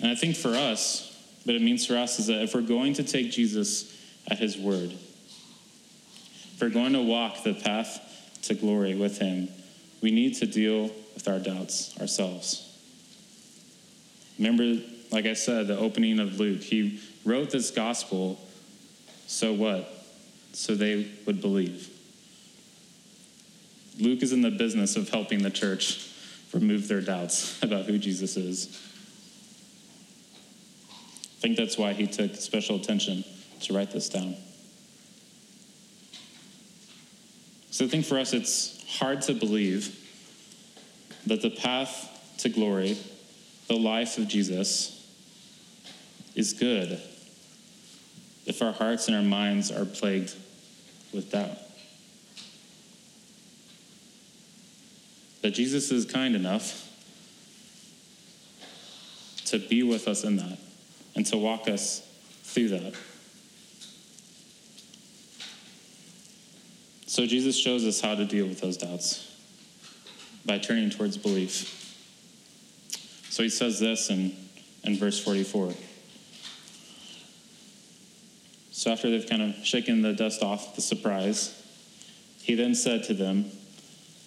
And 0.00 0.10
I 0.10 0.14
think 0.14 0.36
for 0.36 0.54
us, 0.54 1.04
what 1.44 1.56
it 1.56 1.62
means 1.62 1.86
for 1.86 1.96
us 1.96 2.18
is 2.18 2.26
that 2.28 2.42
if 2.42 2.54
we're 2.54 2.60
going 2.60 2.94
to 2.94 3.02
take 3.02 3.30
Jesus 3.30 3.96
at 4.28 4.38
his 4.38 4.56
word, 4.56 4.92
if 4.92 6.60
we're 6.60 6.70
going 6.70 6.92
to 6.92 7.02
walk 7.02 7.44
the 7.44 7.54
path 7.54 8.04
to 8.42 8.54
glory 8.54 8.94
with 8.94 9.18
Him, 9.18 9.48
we 10.00 10.10
need 10.10 10.34
to 10.34 10.46
deal 10.46 10.90
with 11.14 11.28
our 11.28 11.38
doubts 11.38 11.96
ourselves. 12.00 12.64
Remember, 14.38 14.82
like 15.12 15.26
I 15.26 15.34
said, 15.34 15.68
the 15.68 15.78
opening 15.78 16.18
of 16.18 16.40
Luke, 16.40 16.62
he 16.62 17.00
wrote 17.28 17.50
this 17.50 17.70
gospel 17.70 18.38
so 19.28 19.52
what? 19.52 19.86
So 20.52 20.74
they 20.74 21.06
would 21.26 21.42
believe. 21.42 21.90
Luke 24.00 24.22
is 24.22 24.32
in 24.32 24.40
the 24.40 24.50
business 24.50 24.96
of 24.96 25.10
helping 25.10 25.42
the 25.42 25.50
church 25.50 26.10
remove 26.54 26.88
their 26.88 27.02
doubts 27.02 27.62
about 27.62 27.84
who 27.84 27.98
Jesus 27.98 28.38
is. 28.38 28.68
I 30.90 31.40
think 31.40 31.58
that's 31.58 31.76
why 31.76 31.92
he 31.92 32.06
took 32.06 32.34
special 32.36 32.76
attention 32.76 33.22
to 33.60 33.74
write 33.74 33.90
this 33.90 34.08
down. 34.08 34.34
So 37.70 37.84
I 37.84 37.88
think 37.88 38.06
for 38.06 38.18
us, 38.18 38.32
it's 38.32 38.82
hard 38.98 39.20
to 39.22 39.34
believe 39.34 39.94
that 41.26 41.42
the 41.42 41.50
path 41.50 42.34
to 42.38 42.48
glory, 42.48 42.96
the 43.68 43.76
life 43.76 44.16
of 44.16 44.26
Jesus, 44.26 45.06
is 46.34 46.54
good 46.54 46.98
if 48.48 48.62
our 48.62 48.72
hearts 48.72 49.06
and 49.08 49.16
our 49.16 49.22
minds 49.22 49.70
are 49.70 49.84
plagued 49.84 50.34
with 51.12 51.30
doubt. 51.30 51.58
But 55.42 55.52
Jesus 55.52 55.90
is 55.90 56.06
kind 56.06 56.34
enough 56.34 56.86
to 59.46 59.58
be 59.58 59.82
with 59.82 60.08
us 60.08 60.24
in 60.24 60.36
that 60.36 60.58
and 61.14 61.24
to 61.26 61.36
walk 61.36 61.68
us 61.68 62.02
through 62.42 62.70
that. 62.70 62.94
So 67.06 67.26
Jesus 67.26 67.56
shows 67.56 67.84
us 67.84 68.00
how 68.00 68.14
to 68.14 68.24
deal 68.24 68.46
with 68.46 68.60
those 68.60 68.76
doubts 68.76 69.30
by 70.46 70.58
turning 70.58 70.90
towards 70.90 71.16
belief. 71.18 71.74
So 73.28 73.42
he 73.42 73.48
says 73.50 73.78
this 73.78 74.08
in, 74.08 74.34
in 74.84 74.96
verse 74.96 75.22
44. 75.22 75.74
So 78.78 78.92
after 78.92 79.10
they've 79.10 79.28
kind 79.28 79.42
of 79.42 79.66
shaken 79.66 80.02
the 80.02 80.12
dust 80.12 80.40
off 80.40 80.76
the 80.76 80.80
surprise, 80.80 81.52
he 82.40 82.54
then 82.54 82.76
said 82.76 83.02
to 83.04 83.14
them, 83.14 83.46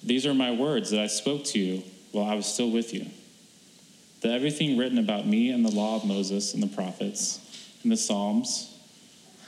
These 0.03 0.25
are 0.25 0.34
my 0.34 0.51
words 0.51 0.89
that 0.89 1.00
I 1.00 1.08
spoke 1.08 1.46
to 1.46 1.60
you 1.60 1.84
while 2.12 2.29
I 2.29 2.36
was 2.36 2.46
still 2.46 2.70
with 2.70 2.93
you. 2.93 3.05
That 4.20 4.34
everything 4.34 4.77
written 4.77 4.98
about 4.98 5.25
me 5.25 5.51
in 5.51 5.63
the 5.63 5.72
law 5.72 5.96
of 5.96 6.03
Moses 6.03 6.53
and 6.53 6.62
the 6.62 6.67
prophets 6.67 7.39
and 7.84 7.91
the 7.93 7.96
Psalms 7.96 8.77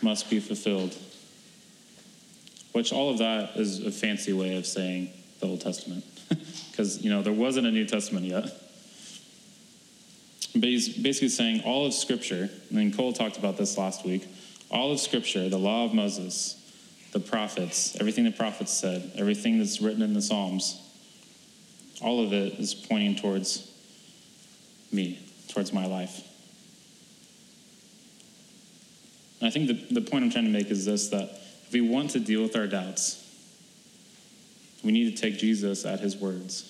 must 0.01 0.29
be 0.29 0.39
fulfilled 0.39 0.95
which 2.71 2.91
all 2.91 3.11
of 3.11 3.19
that 3.19 3.55
is 3.55 3.85
a 3.85 3.91
fancy 3.91 4.33
way 4.33 4.55
of 4.55 4.65
saying 4.65 5.09
the 5.41 5.45
Old 5.45 5.61
Testament, 5.61 6.03
because 6.71 7.03
you 7.03 7.09
know 7.11 7.21
there 7.21 7.33
wasn't 7.33 7.67
a 7.67 7.71
New 7.71 7.85
Testament 7.85 8.25
yet. 8.25 8.45
But 10.55 10.63
he's 10.63 10.89
basically 10.89 11.29
saying 11.29 11.61
all 11.65 11.85
of 11.85 11.93
Scripture, 11.93 12.49
and 12.71 12.95
Cole 12.95 13.13
talked 13.13 13.37
about 13.37 13.57
this 13.57 13.77
last 13.77 14.05
week. 14.05 14.27
All 14.73 14.91
of 14.91 14.99
Scripture, 14.99 15.49
the 15.49 15.59
law 15.59 15.85
of 15.85 15.93
Moses, 15.93 16.59
the 17.11 17.19
prophets, 17.19 17.95
everything 17.99 18.23
the 18.23 18.31
prophets 18.31 18.73
said, 18.73 19.11
everything 19.15 19.59
that's 19.59 19.79
written 19.79 20.01
in 20.01 20.13
the 20.13 20.21
Psalms, 20.21 20.81
all 22.01 22.23
of 22.23 22.33
it 22.33 22.53
is 22.59 22.73
pointing 22.73 23.15
towards 23.15 23.71
me, 24.91 25.19
towards 25.49 25.71
my 25.71 25.85
life. 25.85 26.27
And 29.39 29.47
I 29.47 29.51
think 29.51 29.67
the, 29.67 29.93
the 29.93 30.01
point 30.01 30.23
I'm 30.25 30.31
trying 30.31 30.45
to 30.45 30.51
make 30.51 30.71
is 30.71 30.85
this 30.85 31.09
that 31.09 31.29
if 31.67 31.69
we 31.71 31.81
want 31.81 32.09
to 32.11 32.19
deal 32.19 32.41
with 32.41 32.55
our 32.55 32.65
doubts, 32.65 33.19
we 34.83 34.91
need 34.91 35.15
to 35.15 35.21
take 35.21 35.37
Jesus 35.37 35.85
at 35.85 35.99
his 35.99 36.17
words. 36.17 36.67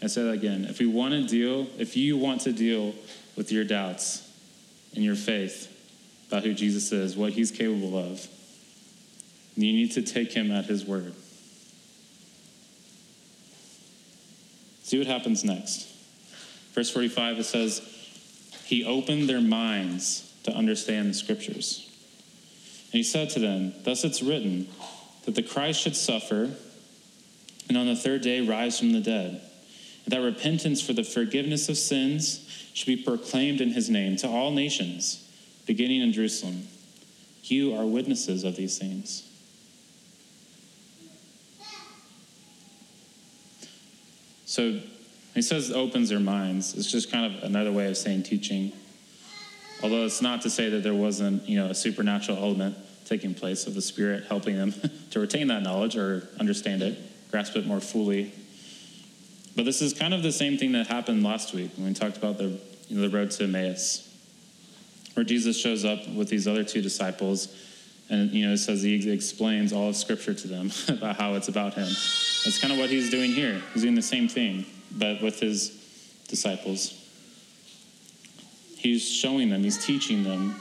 I 0.00 0.06
say 0.06 0.22
that 0.22 0.30
again. 0.30 0.66
If 0.66 0.78
we 0.78 0.86
want 0.86 1.14
to 1.14 1.24
deal, 1.24 1.66
if 1.78 1.96
you 1.96 2.16
want 2.16 2.42
to 2.42 2.52
deal 2.52 2.94
with 3.34 3.50
your 3.50 3.64
doubts 3.64 4.30
and 4.94 5.02
your 5.02 5.16
faith 5.16 5.74
about 6.28 6.44
who 6.44 6.54
Jesus 6.54 6.92
is, 6.92 7.16
what 7.16 7.32
he's 7.32 7.50
capable 7.50 7.98
of, 7.98 8.26
you 9.56 9.72
need 9.72 9.92
to 9.92 10.02
take 10.02 10.32
him 10.32 10.52
at 10.52 10.66
his 10.66 10.84
word. 10.84 11.14
See 14.84 14.98
what 14.98 15.06
happens 15.06 15.44
next. 15.44 15.86
Verse 16.72 16.90
45, 16.90 17.40
it 17.40 17.44
says, 17.44 17.82
He 18.64 18.84
opened 18.84 19.28
their 19.28 19.40
minds 19.40 20.32
to 20.44 20.52
understand 20.52 21.10
the 21.10 21.14
scriptures. 21.14 21.90
And 22.92 22.98
he 22.98 23.02
said 23.02 23.30
to 23.30 23.38
them, 23.38 23.74
Thus 23.84 24.04
it's 24.04 24.22
written, 24.22 24.68
that 25.24 25.34
the 25.34 25.42
Christ 25.42 25.82
should 25.82 25.96
suffer 25.96 26.52
and 27.68 27.76
on 27.76 27.86
the 27.86 27.96
third 27.96 28.22
day 28.22 28.40
rise 28.40 28.78
from 28.78 28.92
the 28.92 29.00
dead, 29.00 29.42
and 30.04 30.12
that 30.12 30.20
repentance 30.20 30.80
for 30.80 30.94
the 30.94 31.04
forgiveness 31.04 31.68
of 31.68 31.76
sins 31.76 32.48
should 32.72 32.86
be 32.86 32.96
proclaimed 32.96 33.60
in 33.60 33.70
his 33.70 33.90
name 33.90 34.16
to 34.16 34.28
all 34.28 34.50
nations, 34.50 35.27
beginning 35.68 36.00
in 36.00 36.12
Jerusalem. 36.12 36.66
You 37.44 37.76
are 37.76 37.84
witnesses 37.84 38.42
of 38.42 38.56
these 38.56 38.78
things. 38.78 39.30
So 44.46 44.80
he 45.34 45.42
says 45.42 45.70
opens 45.70 46.08
their 46.08 46.20
minds. 46.20 46.74
It's 46.74 46.90
just 46.90 47.12
kind 47.12 47.32
of 47.32 47.44
another 47.44 47.70
way 47.70 47.86
of 47.86 47.98
saying 47.98 48.22
teaching. 48.22 48.72
Although 49.82 50.06
it's 50.06 50.22
not 50.22 50.40
to 50.42 50.50
say 50.50 50.70
that 50.70 50.82
there 50.82 50.94
wasn't, 50.94 51.46
you 51.46 51.58
know, 51.58 51.70
a 51.70 51.74
supernatural 51.74 52.38
element 52.38 52.76
taking 53.04 53.34
place 53.34 53.66
of 53.66 53.74
the 53.74 53.82
Spirit 53.82 54.24
helping 54.26 54.56
them 54.56 54.74
to 55.10 55.20
retain 55.20 55.48
that 55.48 55.62
knowledge 55.62 55.96
or 55.96 56.26
understand 56.40 56.82
it, 56.82 56.98
grasp 57.30 57.56
it 57.56 57.66
more 57.66 57.80
fully. 57.80 58.32
But 59.54 59.66
this 59.66 59.82
is 59.82 59.92
kind 59.92 60.14
of 60.14 60.22
the 60.22 60.32
same 60.32 60.56
thing 60.56 60.72
that 60.72 60.86
happened 60.86 61.22
last 61.22 61.52
week 61.52 61.72
when 61.76 61.86
we 61.88 61.92
talked 61.92 62.16
about 62.16 62.38
the, 62.38 62.58
you 62.88 62.96
know, 62.96 63.02
the 63.02 63.14
road 63.14 63.30
to 63.32 63.44
Emmaus, 63.44 64.07
where 65.18 65.24
Jesus 65.24 65.58
shows 65.58 65.84
up 65.84 66.06
with 66.10 66.28
these 66.28 66.46
other 66.46 66.62
two 66.62 66.80
disciples, 66.80 67.52
and 68.08 68.30
you 68.30 68.46
know 68.46 68.52
it 68.52 68.58
says 68.58 68.82
he 68.82 69.10
explains 69.10 69.72
all 69.72 69.88
of 69.88 69.96
Scripture 69.96 70.32
to 70.32 70.46
them 70.46 70.70
about 70.88 71.16
how 71.16 71.34
it's 71.34 71.48
about 71.48 71.74
him. 71.74 71.88
That's 71.88 72.60
kind 72.60 72.72
of 72.72 72.78
what 72.78 72.88
he's 72.88 73.10
doing 73.10 73.32
here. 73.32 73.60
He's 73.74 73.82
doing 73.82 73.96
the 73.96 74.00
same 74.00 74.28
thing, 74.28 74.64
but 74.92 75.20
with 75.20 75.40
his 75.40 75.70
disciples. 76.28 76.94
He's 78.76 79.10
showing 79.10 79.50
them, 79.50 79.64
he's 79.64 79.84
teaching 79.84 80.22
them 80.22 80.54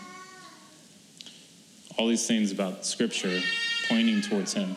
all 1.95 2.07
these 2.07 2.25
things 2.25 2.51
about 2.51 2.83
Scripture, 2.83 3.39
pointing 3.87 4.23
towards 4.23 4.53
him. 4.53 4.75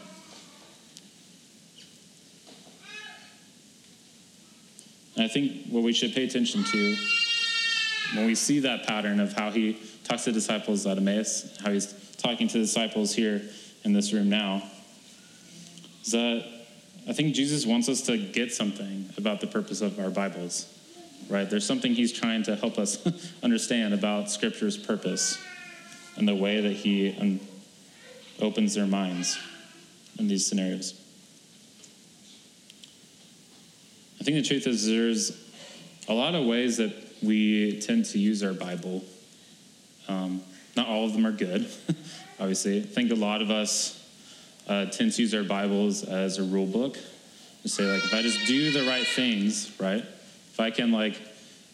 And 5.17 5.25
I 5.25 5.29
think 5.29 5.69
what 5.71 5.83
we 5.83 5.95
should 5.95 6.13
pay 6.15 6.25
attention 6.25 6.65
to 6.65 6.97
when 8.15 8.27
we 8.27 8.35
see 8.35 8.61
that 8.61 8.87
pattern 8.87 9.21
of 9.21 9.33
how 9.33 9.51
he 9.51 9.79
talks 10.05 10.25
to 10.25 10.33
disciples 10.33 10.87
at 10.87 10.97
Emmaus, 10.97 11.57
how 11.63 11.71
he's 11.71 11.95
talking 12.17 12.49
to 12.49 12.59
disciples 12.59 13.15
here 13.15 13.43
in 13.85 13.93
this 13.93 14.13
room 14.13 14.29
now, 14.29 14.63
is 16.05 16.13
that 16.13 16.45
I 17.09 17.13
think 17.13 17.35
Jesus 17.35 17.65
wants 17.67 17.89
us 17.89 18.03
to 18.03 18.19
get 18.19 18.53
something 18.53 19.09
about 19.17 19.41
the 19.41 19.47
purpose 19.47 19.81
of 19.81 19.99
our 19.99 20.11
Bibles, 20.11 20.73
right? 21.29 21.49
There's 21.49 21.67
something 21.67 21.95
he's 21.95 22.13
trying 22.13 22.43
to 22.45 22.57
help 22.57 22.79
us 22.79 22.99
understand 23.43 23.95
about 23.95 24.31
Scripture's 24.31 24.77
purpose 24.77 25.39
and 26.17 26.29
the 26.29 26.35
way 26.35 26.61
that 26.61 26.73
he 26.73 27.17
um, 27.19 27.41
opens 28.41 28.75
their 28.75 28.87
minds 28.87 29.39
in 30.19 30.29
these 30.29 30.47
scenarios. 30.47 31.01
I 34.21 34.25
think 34.25 34.37
the 34.37 34.43
truth 34.43 34.67
is 34.67 34.87
there's 34.87 35.33
a 36.09 36.13
lot 36.13 36.35
of 36.35 36.45
ways 36.45 36.77
that 36.77 36.93
we 37.23 37.81
tend 37.81 38.05
to 38.07 38.19
use 38.19 38.43
our 38.43 38.53
Bible. 38.53 39.05
Um, 40.09 40.43
not 40.77 40.89
all 40.89 41.05
of 41.05 41.13
them 41.13 41.27
are 41.27 41.33
good, 41.33 41.71
obviously. 42.41 42.79
I 42.79 42.83
think 42.83 43.11
a 43.11 43.17
lot 43.17 43.43
of 43.43 43.51
us 43.51 43.97
uh, 44.69 44.87
tend 44.87 45.13
to 45.13 45.23
use 45.23 45.35
our 45.35 45.43
Bibles 45.43 46.05
as 46.05 46.39
a 46.39 46.43
rule 46.43 46.67
book. 46.67 46.99
To 47.63 47.69
say, 47.69 47.85
like, 47.85 48.05
if 48.05 48.15
I 48.15 48.23
just 48.23 48.47
do 48.47 48.73
the 48.73 48.87
right 48.89 49.07
things, 49.07 49.71
right? 49.79 50.03
If 50.03 50.61
I 50.61 50.71
can, 50.71 50.93
like, 50.93 51.17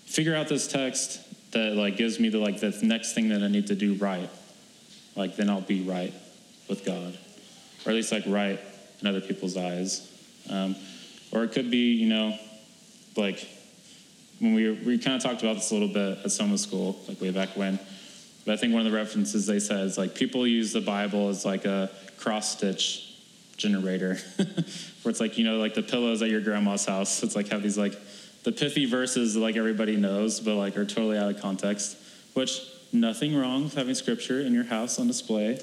figure 0.07 0.35
out 0.35 0.49
this 0.49 0.67
text 0.67 1.21
that, 1.53 1.75
like, 1.75 1.97
gives 1.97 2.19
me 2.19 2.29
the, 2.29 2.38
like, 2.38 2.61
the 2.61 2.76
next 2.83 3.15
thing 3.15 3.29
that 3.29 3.43
I 3.43 3.49
need 3.49 3.69
to 3.69 3.76
do 3.76 3.95
right, 3.95 4.29
like, 5.15 5.37
then 5.37 5.49
I'll 5.49 5.61
be 5.61 5.83
right 5.83 6.12
with 6.69 6.85
God. 6.85 7.17
Or 7.85 7.91
at 7.91 7.95
least, 7.95 8.11
like, 8.11 8.25
right 8.26 8.59
in 9.00 9.07
other 9.07 9.21
people's 9.21 9.57
eyes. 9.57 10.11
Um, 10.50 10.75
or 11.33 11.45
it 11.45 11.53
could 11.53 11.71
be, 11.71 11.93
you 11.93 12.09
know, 12.09 12.38
like 13.17 13.47
when 14.38 14.55
we, 14.55 14.71
we 14.71 14.99
kind 14.99 15.16
of 15.16 15.23
talked 15.23 15.43
about 15.43 15.55
this 15.55 15.71
a 15.71 15.75
little 15.75 15.88
bit 15.88 16.19
at 16.25 16.31
summer 16.31 16.57
school, 16.57 16.99
like 17.09 17.21
way 17.21 17.31
back 17.31 17.57
when. 17.57 17.78
But 18.45 18.52
I 18.52 18.57
think 18.57 18.73
one 18.73 18.87
of 18.87 18.93
the 18.93 18.97
references 18.97 19.47
they 19.47 19.59
said 19.59 19.81
is 19.87 19.99
like 19.99 20.14
people 20.14 20.47
use 20.47 20.73
the 20.73 20.81
Bible 20.81 21.28
as 21.28 21.45
like 21.45 21.64
a 21.64 21.90
cross 22.19 22.52
stitch 22.52 23.14
generator, 23.57 24.19
where 24.37 25.11
it's 25.11 25.21
like, 25.21 25.38
you 25.38 25.45
know, 25.45 25.57
like 25.57 25.75
the 25.75 25.83
pillows 25.83 26.23
at 26.23 26.31
your 26.31 26.40
grandma's 26.40 26.85
house. 26.85 27.23
It's 27.23 27.35
like 27.35 27.49
have 27.49 27.62
these 27.62 27.78
like 27.78 27.95
the 28.45 28.52
pithy 28.52 28.85
verses 28.87 29.35
that 29.35 29.40
like 29.40 29.57
everybody 29.57 29.97
knows, 29.97 30.38
but 30.40 30.55
like 30.55 30.76
are 30.76 30.85
totally 30.85 31.19
out 31.19 31.31
of 31.35 31.40
context, 31.40 31.97
which 32.35 32.61
nothing 32.93 33.35
wrong 33.37 33.64
with 33.64 33.75
having 33.75 33.95
scripture 33.95 34.40
in 34.40 34.55
your 34.55 34.64
house 34.64 35.00
on 35.00 35.07
display. 35.07 35.59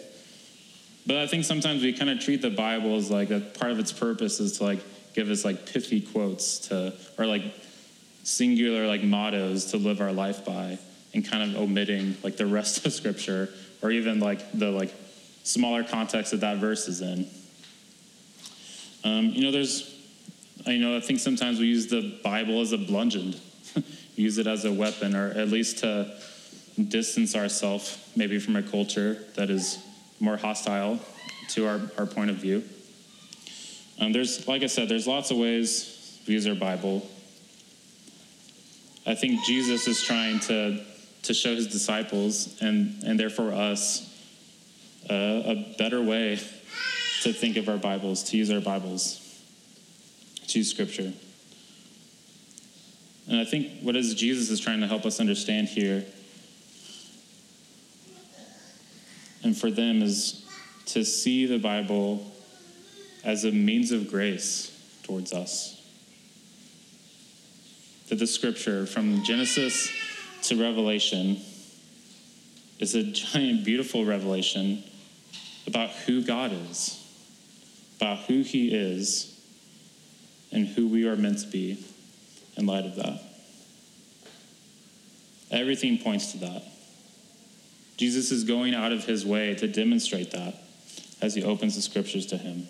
But 1.05 1.17
I 1.17 1.27
think 1.27 1.45
sometimes 1.45 1.83
we 1.83 1.93
kind 1.93 2.09
of 2.09 2.19
treat 2.19 2.41
the 2.41 2.49
Bible 2.49 2.95
as 2.95 3.11
like 3.11 3.29
a 3.29 3.39
part 3.39 3.71
of 3.71 3.79
its 3.79 3.91
purpose 3.91 4.39
is 4.39 4.57
to 4.57 4.63
like 4.63 4.79
give 5.13 5.29
us 5.29 5.45
like 5.45 5.65
pithy 5.65 6.01
quotes 6.01 6.59
to, 6.69 6.93
or 7.17 7.25
like 7.25 7.43
singular 8.23 8.87
like 8.87 9.03
mottos 9.03 9.65
to 9.71 9.77
live 9.77 10.01
our 10.01 10.11
life 10.11 10.45
by, 10.45 10.77
and 11.13 11.29
kind 11.29 11.43
of 11.55 11.61
omitting 11.61 12.17
like 12.23 12.37
the 12.37 12.45
rest 12.45 12.85
of 12.85 12.93
Scripture, 12.93 13.49
or 13.81 13.91
even 13.91 14.19
like 14.19 14.51
the 14.53 14.71
like 14.71 14.93
smaller 15.43 15.83
context 15.83 16.31
that 16.31 16.41
that 16.41 16.57
verse 16.57 16.87
is 16.87 17.01
in. 17.01 17.27
Um, 19.03 19.25
you 19.29 19.43
know, 19.43 19.51
there's, 19.51 19.93
you 20.65 20.79
know, 20.79 20.95
I 20.95 21.01
think 21.01 21.19
sometimes 21.19 21.59
we 21.59 21.65
use 21.65 21.87
the 21.87 22.17
Bible 22.23 22.61
as 22.61 22.71
a 22.71 22.77
bludgeon, 22.77 23.35
use 24.15 24.37
it 24.37 24.47
as 24.47 24.63
a 24.63 24.71
weapon, 24.71 25.15
or 25.15 25.31
at 25.31 25.49
least 25.49 25.79
to 25.79 26.15
distance 26.87 27.35
ourselves 27.35 27.97
maybe 28.15 28.39
from 28.39 28.55
a 28.55 28.63
culture 28.63 29.23
that 29.35 29.49
is 29.49 29.77
more 30.19 30.37
hostile 30.37 30.99
to 31.49 31.67
our, 31.67 31.81
our 31.97 32.05
point 32.05 32.29
of 32.29 32.37
view. 32.37 32.63
Um, 33.99 34.13
there's, 34.13 34.47
like 34.47 34.63
I 34.63 34.67
said, 34.67 34.89
there's 34.89 35.05
lots 35.05 35.29
of 35.31 35.37
ways 35.37 36.19
we 36.27 36.33
use 36.33 36.47
our 36.47 36.55
Bible. 36.55 37.07
I 39.05 39.15
think 39.15 39.43
Jesus 39.43 39.87
is 39.87 40.01
trying 40.01 40.39
to, 40.41 40.79
to 41.23 41.33
show 41.33 41.55
his 41.55 41.67
disciples 41.67 42.61
and, 42.61 43.03
and 43.03 43.19
therefore 43.19 43.51
us 43.51 44.09
uh, 45.09 45.13
a 45.13 45.75
better 45.77 46.01
way 46.01 46.39
to 47.23 47.33
think 47.33 47.57
of 47.57 47.67
our 47.67 47.77
Bibles, 47.77 48.23
to 48.23 48.37
use 48.37 48.49
our 48.49 48.61
Bibles, 48.61 49.19
to 50.47 50.59
use 50.59 50.69
Scripture. 50.69 51.11
And 53.27 53.39
I 53.39 53.45
think 53.45 53.81
what 53.81 53.95
is 53.95 54.13
Jesus 54.15 54.49
is 54.49 54.59
trying 54.59 54.81
to 54.81 54.87
help 54.87 55.05
us 55.05 55.19
understand 55.19 55.67
here, 55.67 56.05
and 59.43 59.57
for 59.57 59.71
them 59.71 60.01
is 60.01 60.45
to 60.87 61.03
see 61.03 61.45
the 61.45 61.59
Bible 61.59 62.29
as 63.23 63.45
a 63.45 63.51
means 63.51 63.91
of 63.91 64.09
grace 64.09 64.77
towards 65.03 65.31
us. 65.31 65.72
That 68.09 68.19
the 68.19 68.27
scripture 68.27 68.85
from 68.85 69.23
Genesis 69.23 69.91
to 70.43 70.61
Revelation 70.61 71.39
is 72.79 72.95
a 72.95 73.03
giant, 73.03 73.63
beautiful 73.63 74.05
revelation 74.05 74.83
about 75.67 75.89
who 75.89 76.21
God 76.21 76.51
is, 76.69 76.99
about 77.97 78.19
who 78.25 78.41
He 78.41 78.73
is, 78.73 79.39
and 80.51 80.67
who 80.67 80.87
we 80.87 81.07
are 81.07 81.15
meant 81.15 81.39
to 81.39 81.47
be 81.47 81.83
in 82.57 82.65
light 82.65 82.85
of 82.85 82.95
that. 82.95 83.21
Everything 85.49 85.97
points 85.97 86.31
to 86.33 86.39
that. 86.39 86.63
Jesus 87.97 88.31
is 88.31 88.43
going 88.43 88.73
out 88.73 88.91
of 88.91 89.05
his 89.05 89.25
way 89.25 89.53
to 89.55 89.67
demonstrate 89.67 90.31
that 90.31 90.55
as 91.21 91.35
he 91.35 91.43
opens 91.43 91.75
the 91.75 91.81
scriptures 91.81 92.25
to 92.27 92.37
him 92.37 92.67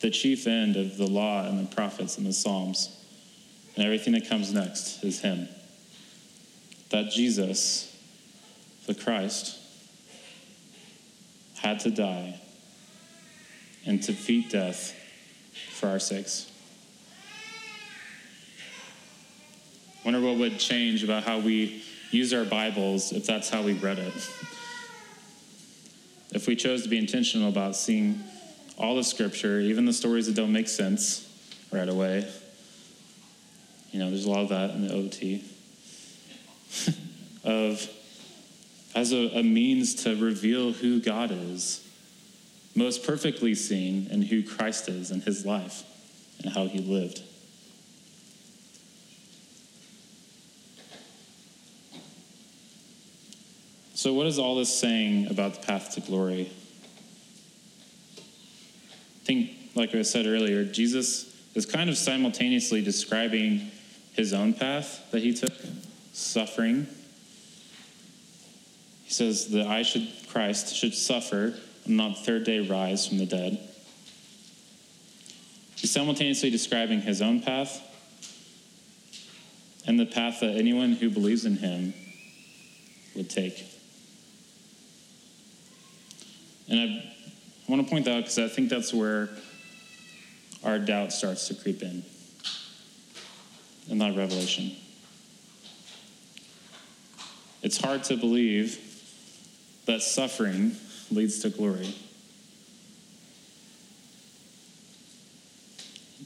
the 0.00 0.10
chief 0.10 0.46
end 0.46 0.76
of 0.76 0.96
the 0.96 1.06
law 1.06 1.44
and 1.46 1.58
the 1.58 1.74
prophets 1.74 2.18
and 2.18 2.26
the 2.26 2.32
Psalms 2.32 2.96
and 3.74 3.84
everything 3.84 4.12
that 4.14 4.28
comes 4.28 4.52
next 4.52 5.02
is 5.04 5.20
Him. 5.20 5.48
That 6.90 7.10
Jesus, 7.10 7.96
the 8.86 8.94
Christ, 8.94 9.58
had 11.58 11.80
to 11.80 11.90
die 11.90 12.40
and 13.86 14.00
defeat 14.00 14.50
death 14.50 14.94
for 15.72 15.88
our 15.88 15.98
sakes. 15.98 16.50
Wonder 20.04 20.20
what 20.20 20.38
would 20.38 20.58
change 20.58 21.04
about 21.04 21.24
how 21.24 21.38
we 21.38 21.82
use 22.10 22.32
our 22.32 22.44
Bibles 22.44 23.12
if 23.12 23.26
that's 23.26 23.50
how 23.50 23.62
we 23.62 23.74
read 23.74 23.98
it. 23.98 24.30
If 26.32 26.46
we 26.46 26.56
chose 26.56 26.82
to 26.82 26.88
be 26.88 26.98
intentional 26.98 27.48
about 27.48 27.76
seeing 27.76 28.22
all 28.78 28.94
the 28.94 29.04
scripture, 29.04 29.60
even 29.60 29.84
the 29.84 29.92
stories 29.92 30.26
that 30.26 30.34
don't 30.34 30.52
make 30.52 30.68
sense 30.68 31.28
right 31.72 31.88
away. 31.88 32.28
You 33.90 33.98
know, 33.98 34.10
there's 34.10 34.24
a 34.24 34.30
lot 34.30 34.40
of 34.40 34.48
that 34.50 34.70
in 34.70 34.86
the 34.86 34.94
OT. 34.94 35.44
of 37.44 37.88
as 38.94 39.12
a, 39.12 39.38
a, 39.38 39.42
means 39.42 39.94
to 40.04 40.16
reveal 40.16 40.72
who 40.72 41.00
God 41.00 41.30
is, 41.30 41.84
most 42.74 43.04
perfectly 43.04 43.54
seen 43.54 44.08
in 44.10 44.22
who 44.22 44.42
Christ 44.42 44.88
is 44.88 45.10
in 45.10 45.20
his 45.20 45.44
life 45.44 45.82
and 46.42 46.52
how 46.52 46.66
he 46.66 46.78
lived. 46.78 47.22
So, 53.94 54.14
what 54.14 54.26
is 54.26 54.38
all 54.38 54.56
this 54.56 54.76
saying 54.76 55.26
about 55.28 55.54
the 55.54 55.66
path 55.66 55.94
to 55.94 56.00
glory? 56.00 56.50
Think, 59.28 59.50
like 59.74 59.94
I 59.94 60.00
said 60.00 60.24
earlier, 60.24 60.64
Jesus 60.64 61.36
is 61.54 61.66
kind 61.66 61.90
of 61.90 61.98
simultaneously 61.98 62.80
describing 62.82 63.70
his 64.14 64.32
own 64.32 64.54
path 64.54 65.04
that 65.10 65.22
he 65.22 65.34
took, 65.34 65.52
suffering. 66.14 66.86
He 69.04 69.12
says 69.12 69.48
that 69.48 69.66
I 69.66 69.82
should, 69.82 70.08
Christ, 70.28 70.74
should 70.74 70.94
suffer 70.94 71.54
and 71.84 71.96
not 71.98 72.16
the 72.16 72.22
third 72.22 72.44
day 72.44 72.60
rise 72.60 73.06
from 73.06 73.18
the 73.18 73.26
dead. 73.26 73.60
He's 75.76 75.90
simultaneously 75.90 76.48
describing 76.48 77.02
his 77.02 77.20
own 77.20 77.42
path 77.42 77.82
and 79.86 80.00
the 80.00 80.06
path 80.06 80.40
that 80.40 80.56
anyone 80.56 80.92
who 80.92 81.10
believes 81.10 81.44
in 81.44 81.56
him 81.56 81.92
would 83.14 83.28
take. 83.28 83.62
And 86.70 86.80
I 86.80 87.14
I 87.68 87.72
want 87.72 87.84
to 87.84 87.90
point 87.90 88.06
that 88.06 88.16
out 88.16 88.20
because 88.20 88.38
I 88.38 88.48
think 88.48 88.70
that's 88.70 88.94
where 88.94 89.28
our 90.64 90.78
doubt 90.78 91.12
starts 91.12 91.48
to 91.48 91.54
creep 91.54 91.82
in. 91.82 92.02
And 93.90 94.00
that 94.00 94.16
revelation. 94.16 94.72
It's 97.62 97.76
hard 97.76 98.04
to 98.04 98.16
believe 98.16 98.78
that 99.84 100.02
suffering 100.02 100.76
leads 101.10 101.40
to 101.40 101.50
glory. 101.50 101.94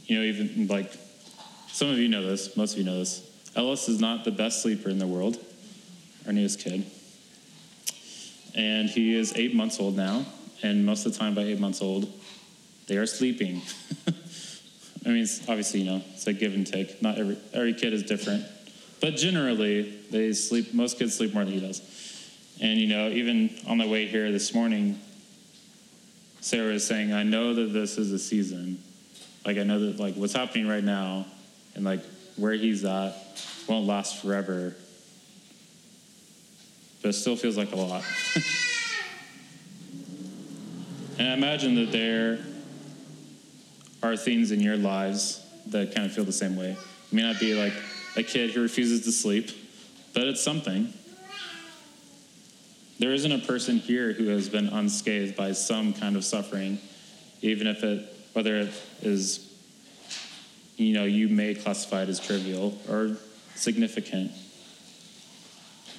You 0.07 0.19
know, 0.19 0.25
even 0.25 0.69
like 0.69 0.93
some 1.69 1.89
of 1.89 1.99
you 1.99 2.09
know 2.09 2.23
this, 2.23 2.57
most 2.57 2.73
of 2.73 2.79
you 2.79 2.85
know 2.85 2.99
this. 2.99 3.29
Ellis 3.57 3.89
is 3.89 4.01
not 4.01 4.25
the 4.25 4.31
best 4.31 4.63
sleeper 4.63 4.91
in 4.91 4.99
the 4.99 5.07
world, 5.07 5.39
our 6.27 6.33
newest 6.33 6.61
kid. 6.61 6.87
And 8.55 8.89
he 8.89 9.17
is 9.17 9.33
eight 9.35 9.55
months 9.55 9.81
old 9.81 9.97
now, 9.97 10.25
and 10.63 10.87
most 10.87 11.07
of 11.07 11.13
the 11.13 11.19
time 11.19 11.35
by 11.35 11.43
eight 11.43 11.61
months 11.61 11.83
old, 11.83 12.13
they 12.87 12.97
are 12.97 13.07
sleeping. 13.07 13.63
I 15.05 15.09
mean, 15.09 15.23
it's 15.23 15.41
obviously, 15.49 15.81
you 15.81 15.91
know, 15.91 16.03
it's 16.15 16.27
a 16.27 16.33
give 16.33 16.55
and 16.55 16.67
take. 16.67 17.03
Not 17.03 17.19
every 17.19 17.37
every 17.53 17.75
kid 17.75 17.93
is 17.93 18.05
different, 18.05 18.45
but 19.01 19.17
generally, 19.17 19.99
they 20.11 20.33
sleep. 20.33 20.73
Most 20.73 20.99
kids 20.99 21.17
sleep 21.17 21.35
more 21.35 21.45
than 21.45 21.55
he 21.55 21.61
does. 21.61 21.81
And 22.61 22.79
you 22.79 22.87
know, 22.87 23.09
even 23.09 23.51
on 23.67 23.79
the 23.79 23.87
way 23.87 24.07
here 24.07 24.31
this 24.31 24.55
morning, 24.55 25.01
Sarah 26.41 26.75
is 26.75 26.87
saying, 26.87 27.13
"I 27.13 27.25
know 27.25 27.55
that 27.55 27.73
this 27.73 27.99
is 27.99 28.13
a 28.13 28.19
season. 28.19 28.83
Like 29.45 29.59
I 29.59 29.65
know 29.65 29.81
that 29.87 29.99
like 29.99 30.15
what's 30.15 30.35
happening 30.35 30.69
right 30.69 30.85
now, 30.85 31.27
and 31.75 31.85
like 31.85 32.05
where 32.37 32.53
he's 32.53 32.85
at, 32.85 33.15
won't 33.69 33.87
last 33.87 34.23
forever. 34.23 34.77
But 37.01 37.09
it 37.09 37.15
still 37.15 37.37
feels 37.37 37.57
like 37.57 37.73
a 37.73 37.77
lot." 37.77 38.05
and 41.23 41.31
I 41.31 41.35
imagine 41.35 41.77
that 41.77 41.93
there 41.93 42.41
are 44.03 44.17
things 44.17 44.51
in 44.51 44.59
your 44.59 44.77
lives 44.77 45.41
that 45.67 45.95
kind 45.95 46.05
of 46.05 46.13
feel 46.13 46.25
the 46.25 46.33
same 46.33 46.57
way. 46.57 46.73
It 46.73 47.13
may 47.13 47.23
not 47.23 47.39
be 47.39 47.55
like 47.55 47.75
a 48.17 48.25
kid 48.25 48.51
who 48.51 48.61
refuses 48.61 49.05
to 49.05 49.13
sleep, 49.13 49.53
but 50.15 50.25
it's 50.25 50.43
something. 50.43 50.93
There 52.99 53.13
isn't 53.13 53.31
a 53.31 53.39
person 53.39 53.79
here 53.79 54.13
who 54.13 54.31
has 54.31 54.49
been 54.49 54.67
unscathed 54.67 55.37
by 55.37 55.53
some 55.53 55.93
kind 55.93 56.17
of 56.17 56.25
suffering, 56.25 56.81
even 57.41 57.69
if 57.69 57.85
it, 57.85 58.05
whether 58.33 58.57
it 58.57 58.73
is, 59.03 59.49
you 60.77 60.93
know, 60.93 61.05
you 61.05 61.29
may 61.29 61.55
classify 61.55 62.03
it 62.03 62.09
as 62.09 62.19
trivial 62.19 62.77
or 62.91 63.17
significant. 63.55 64.33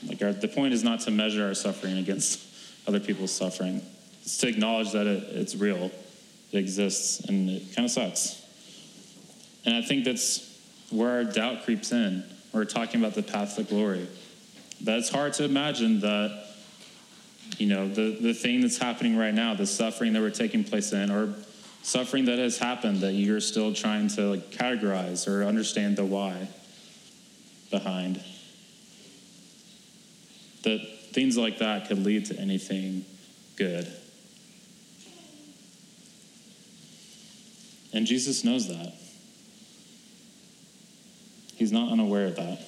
Like 0.06 0.22
our, 0.22 0.34
the 0.34 0.50
point 0.50 0.74
is 0.74 0.84
not 0.84 1.00
to 1.02 1.12
measure 1.12 1.48
our 1.48 1.54
suffering 1.54 1.98
against 1.98 2.46
other 2.86 3.00
people's 3.00 3.32
suffering. 3.32 3.82
It's 4.24 4.38
to 4.40 4.48
acknowledge 4.48 4.92
that 4.94 5.06
it, 5.06 5.24
it's 5.32 5.56
real 5.56 5.92
it 6.54 6.60
exists, 6.60 7.22
and 7.22 7.50
it 7.50 7.76
kind 7.76 7.86
of 7.86 7.92
sucks. 7.92 8.46
And 9.66 9.76
I 9.76 9.82
think 9.82 10.06
that's 10.06 10.56
where 10.92 11.10
our 11.10 11.24
doubt 11.24 11.64
creeps 11.64 11.92
in. 11.92 12.24
We're 12.54 12.66
talking 12.66 13.02
about 13.02 13.16
the 13.16 13.24
path 13.24 13.56
to 13.56 13.64
glory. 13.64 14.08
That 14.82 15.00
it's 15.00 15.10
hard 15.10 15.34
to 15.34 15.46
imagine 15.46 16.02
that, 16.02 16.46
you 17.58 17.68
know, 17.68 17.88
the, 17.88 18.18
the 18.22 18.34
thing 18.34 18.62
that's 18.62 18.78
happening 18.78 19.18
right 19.18 19.34
now, 19.34 19.56
the 19.56 19.66
suffering 19.66 20.14
that 20.14 20.22
we're 20.22 20.30
taking 20.30 20.64
place 20.64 20.94
in, 20.94 21.10
or 21.10 21.34
suffering 21.82 22.26
that 22.26 22.38
has 22.38 22.60
happened 22.60 23.02
that 23.02 23.14
you're 23.14 23.40
still 23.40 23.74
trying 23.74 24.08
to 24.10 24.22
like 24.30 24.52
categorize 24.52 25.28
or 25.28 25.44
understand 25.46 25.98
the 25.98 26.06
why 26.06 26.48
behind. 27.72 28.24
That 30.62 30.82
things 31.12 31.36
like 31.36 31.58
that 31.58 31.88
could 31.88 32.06
lead 32.06 32.26
to 32.28 32.40
anything 32.40 33.06
good. 33.56 33.92
And 37.94 38.08
Jesus 38.08 38.44
knows 38.44 38.68
that. 38.68 38.94
He's 41.56 41.72
not 41.72 41.92
unaware 41.92 42.26
of 42.26 42.36
that. 42.36 42.60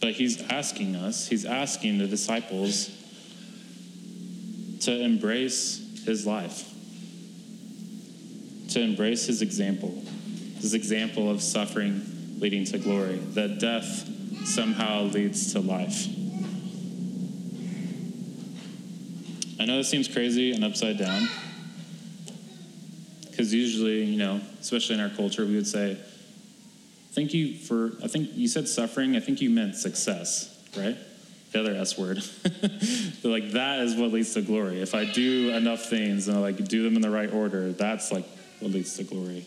But 0.00 0.12
he's 0.12 0.42
asking 0.50 0.96
us, 0.96 1.28
he's 1.28 1.44
asking 1.44 1.98
the 1.98 2.06
disciples 2.06 2.90
to 4.80 5.00
embrace 5.00 6.04
his 6.04 6.26
life, 6.26 6.68
to 8.70 8.80
embrace 8.80 9.26
his 9.26 9.42
example, 9.42 10.02
his 10.58 10.74
example 10.74 11.30
of 11.30 11.42
suffering 11.42 12.02
leading 12.38 12.64
to 12.64 12.78
glory, 12.78 13.16
that 13.34 13.58
death 13.58 14.08
somehow 14.46 15.02
leads 15.02 15.52
to 15.52 15.60
life. 15.60 16.06
I 19.60 19.66
know 19.66 19.76
this 19.76 19.90
seems 19.90 20.08
crazy 20.08 20.52
and 20.52 20.64
upside 20.64 20.96
down. 20.96 21.28
Because 23.28 23.52
usually, 23.52 24.04
you 24.04 24.16
know, 24.16 24.40
especially 24.58 24.94
in 24.94 25.02
our 25.02 25.10
culture, 25.10 25.44
we 25.44 25.54
would 25.54 25.66
say, 25.66 25.98
thank 27.12 27.34
you 27.34 27.58
for, 27.58 27.92
I 28.02 28.08
think 28.08 28.30
you 28.32 28.48
said 28.48 28.68
suffering, 28.68 29.16
I 29.16 29.20
think 29.20 29.42
you 29.42 29.50
meant 29.50 29.76
success, 29.76 30.58
right? 30.78 30.96
The 31.52 31.60
other 31.60 31.74
S 31.74 31.98
word. 31.98 32.22
but 32.42 33.28
like 33.28 33.50
that 33.50 33.80
is 33.80 33.96
what 33.96 34.12
leads 34.12 34.32
to 34.32 34.40
glory. 34.40 34.80
If 34.80 34.94
I 34.94 35.04
do 35.04 35.50
enough 35.50 35.84
things 35.90 36.26
and 36.28 36.38
I 36.38 36.40
like 36.40 36.64
do 36.64 36.82
them 36.82 36.96
in 36.96 37.02
the 37.02 37.10
right 37.10 37.30
order, 37.30 37.70
that's 37.72 38.10
like 38.10 38.24
what 38.60 38.70
leads 38.70 38.96
to 38.96 39.04
glory. 39.04 39.44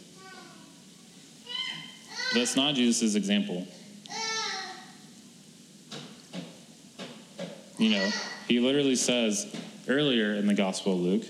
But 2.33 2.39
that's 2.39 2.55
not 2.55 2.75
Jesus' 2.75 3.15
example. 3.15 3.67
You 7.79 7.89
know, 7.89 8.11
he 8.47 8.59
literally 8.59 8.95
says, 8.95 9.55
earlier 9.87 10.33
in 10.33 10.47
the 10.47 10.53
Gospel 10.53 10.93
of 10.93 10.99
Luke, 10.99 11.23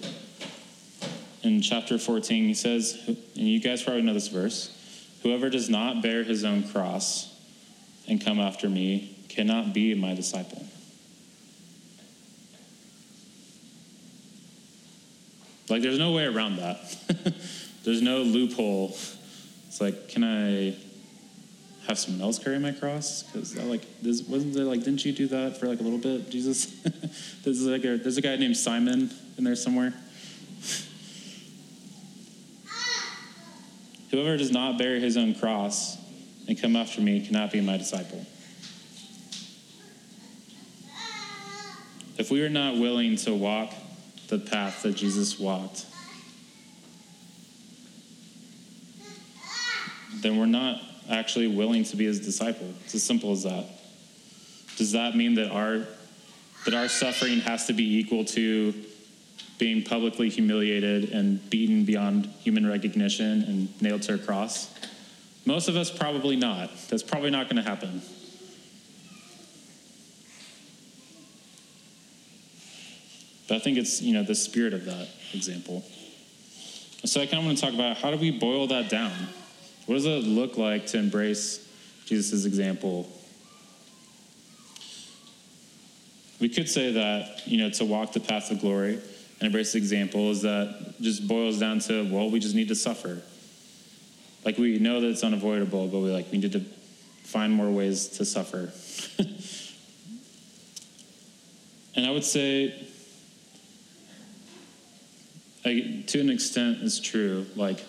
in 1.44 1.62
chapter 1.62 1.98
14, 1.98 2.46
he 2.46 2.54
says, 2.54 3.02
and 3.08 3.18
you 3.36 3.60
guys 3.60 3.84
probably 3.84 4.02
know 4.02 4.14
this 4.14 4.30
verse 4.30 4.80
whoever 5.24 5.50
does 5.50 5.70
not 5.70 6.02
bear 6.02 6.24
his 6.24 6.44
own 6.44 6.64
cross 6.64 7.34
and 8.08 8.24
come 8.24 8.40
after 8.40 8.70
me 8.70 9.16
cannot 9.30 9.74
be 9.74 9.94
my 9.94 10.14
disciple. 10.14 10.66
Like, 15.70 15.82
there's 15.82 15.98
no 15.98 16.12
way 16.12 16.26
around 16.26 16.58
that. 16.58 17.34
there's 17.84 18.02
no 18.02 18.20
loophole. 18.20 18.90
It's 18.90 19.80
like, 19.80 20.10
can 20.10 20.24
I 20.24 20.76
have 21.88 22.00
someone 22.00 22.22
else 22.22 22.40
carry 22.40 22.60
my 22.60 22.72
cross? 22.72 23.24
Because 23.24 23.58
like, 23.58 23.86
this, 24.02 24.22
wasn't 24.24 24.54
there 24.54 24.64
like, 24.64 24.84
didn't 24.84 25.04
you 25.04 25.12
do 25.12 25.28
that 25.28 25.58
for 25.58 25.68
like 25.68 25.80
a 25.80 25.84
little 25.84 26.00
bit, 26.00 26.30
Jesus? 26.30 26.66
there's 27.44 27.66
like 27.66 27.84
a, 27.84 27.98
there's 27.98 28.18
a 28.18 28.22
guy 28.22 28.36
named 28.38 28.56
Simon 28.56 29.12
in 29.38 29.44
there 29.44 29.56
somewhere. 29.56 29.94
Whoever 34.12 34.38
does 34.38 34.52
not 34.52 34.78
bear 34.78 35.00
his 35.00 35.18
own 35.18 35.36
cross 35.36 35.98
and 36.48 36.62
come 36.62 36.76
after 36.76 37.02
me 37.02 37.26
cannot 37.26 37.52
be 37.52 37.62
my 37.62 37.78
disciple. 37.78 38.26
If 42.18 42.32
we 42.32 42.46
are 42.46 42.50
not 42.50 42.78
willing 42.78 43.16
to 43.18 43.34
walk 43.34 43.74
the 44.28 44.40
path 44.40 44.84
that 44.84 44.96
Jesus 44.96 45.40
walked, 45.40 45.86
then 50.22 50.38
we're 50.38 50.46
not 50.46 50.80
actually 51.10 51.48
willing 51.48 51.84
to 51.86 51.96
be 51.96 52.06
his 52.06 52.20
disciple. 52.20 52.74
It's 52.86 52.96
as 52.96 53.04
simple 53.04 53.32
as 53.32 53.44
that. 53.44 53.66
Does 54.78 54.94
that 54.94 55.16
mean 55.16 55.36
that 55.36 55.52
our 55.52 55.86
that 56.66 56.74
our 56.74 56.88
suffering 56.88 57.40
has 57.42 57.68
to 57.68 57.74
be 57.74 57.98
equal 57.98 58.24
to 58.24 58.74
being 59.58 59.84
publicly 59.84 60.30
humiliated 60.30 61.12
and 61.12 61.50
beaten 61.50 61.84
beyond 61.84 62.26
human 62.40 62.66
recognition 62.66 63.44
and 63.44 63.82
nailed 63.82 64.02
to 64.04 64.14
a 64.14 64.18
cross? 64.18 64.74
Most 65.46 65.68
of 65.68 65.76
us 65.76 65.92
probably 65.92 66.38
not. 66.38 66.72
That's 66.90 67.04
probably 67.04 67.32
not 67.32 67.50
going 67.50 67.62
to 67.62 67.70
happen. 67.70 68.02
But 73.48 73.56
I 73.56 73.60
think 73.60 73.78
it's, 73.78 74.02
you 74.02 74.14
know, 74.14 74.24
the 74.24 74.36
spirit 74.36 74.74
of 74.74 74.86
that 74.86 75.10
example. 75.34 75.84
So 77.06 77.20
I 77.20 77.26
kind 77.26 77.40
of 77.40 77.46
want 77.46 77.58
to 77.58 77.64
talk 77.66 77.74
about 77.74 77.98
how 77.98 78.10
do 78.12 78.18
we 78.18 78.32
boil 78.32 78.68
that 78.68 78.90
down? 78.90 79.12
What 79.86 79.96
does 79.96 80.06
it 80.06 80.24
look 80.24 80.58
like 80.58 80.88
to 80.88 80.98
embrace 80.98 81.68
Jesus' 82.06 82.46
example? 82.46 83.10
We 86.40 86.50
could 86.50 86.70
say 86.70 86.94
that, 86.94 87.48
you 87.48 87.58
know, 87.58 87.70
to 87.72 87.86
walk 87.86 88.14
the 88.14 88.20
path 88.20 88.52
of 88.52 88.62
glory 88.62 88.94
and 88.96 89.48
embrace 89.48 89.74
the 89.74 89.78
example 89.78 90.32
is 90.32 90.42
that 90.44 90.96
just 91.02 91.28
boils 91.28 91.60
down 91.60 91.80
to, 91.80 92.10
well, 92.14 92.30
we 92.30 92.40
just 92.40 92.56
need 92.56 92.70
to 92.70 92.76
suffer. 92.76 93.22
Like 94.46 94.58
we 94.58 94.80
know 94.80 95.02
that 95.02 95.08
it's 95.08 95.24
unavoidable, 95.24 95.88
but 95.88 96.00
we 96.00 96.12
like 96.12 96.32
we 96.32 96.38
need 96.38 96.52
to 96.52 96.62
find 97.24 97.54
more 97.54 97.70
ways 97.70 98.08
to 98.10 98.26
suffer. 98.26 98.72
and 101.96 102.06
I 102.06 102.12
would 102.12 102.26
say 102.26 102.74
like, 105.66 106.08
to 106.08 106.20
an 106.20 106.30
extent 106.30 106.80
it's 106.82 107.00
true. 107.00 107.46
Like 107.56 107.84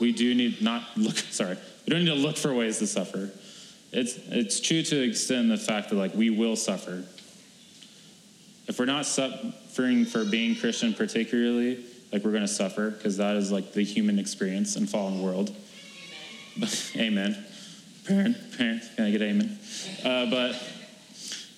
we 0.00 0.12
do 0.12 0.34
need 0.34 0.60
not 0.62 0.82
look 0.96 1.16
sorry 1.30 1.56
we 1.86 1.90
don't 1.90 2.04
need 2.04 2.10
to 2.10 2.14
look 2.14 2.36
for 2.36 2.52
ways 2.54 2.78
to 2.78 2.86
suffer 2.86 3.30
it's 3.92 4.16
it's 4.28 4.60
true 4.60 4.82
to 4.82 5.02
extend 5.02 5.50
the 5.50 5.56
fact 5.56 5.90
that 5.90 5.96
like 5.96 6.14
we 6.14 6.30
will 6.30 6.56
suffer 6.56 7.04
if 8.70 8.78
we're 8.78 8.84
not 8.84 9.04
suffering 9.04 10.04
for 10.04 10.24
being 10.24 10.54
Christian, 10.54 10.94
particularly, 10.94 11.84
like 12.12 12.22
we're 12.22 12.30
going 12.30 12.42
to 12.42 12.46
suffer 12.46 12.90
because 12.90 13.16
that 13.16 13.34
is 13.34 13.50
like 13.50 13.72
the 13.72 13.82
human 13.82 14.16
experience 14.20 14.76
in 14.76 14.86
fallen 14.86 15.20
world. 15.20 15.52
amen. 16.96 17.44
Parent, 18.06 18.36
parent, 18.56 18.82
can 18.94 19.06
I 19.06 19.10
get 19.10 19.22
amen? 19.22 19.58
Uh, 20.04 20.26
but 20.26 20.72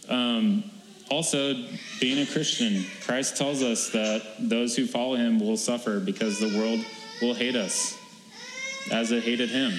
um, 0.08 0.64
also, 1.10 1.52
being 2.00 2.18
a 2.18 2.24
Christian, 2.24 2.82
Christ 3.04 3.36
tells 3.36 3.62
us 3.62 3.90
that 3.90 4.22
those 4.38 4.74
who 4.74 4.86
follow 4.86 5.16
him 5.16 5.38
will 5.38 5.58
suffer 5.58 6.00
because 6.00 6.40
the 6.40 6.58
world 6.58 6.80
will 7.20 7.34
hate 7.34 7.56
us 7.56 7.98
as 8.90 9.12
it 9.12 9.22
hated 9.22 9.50
him. 9.50 9.72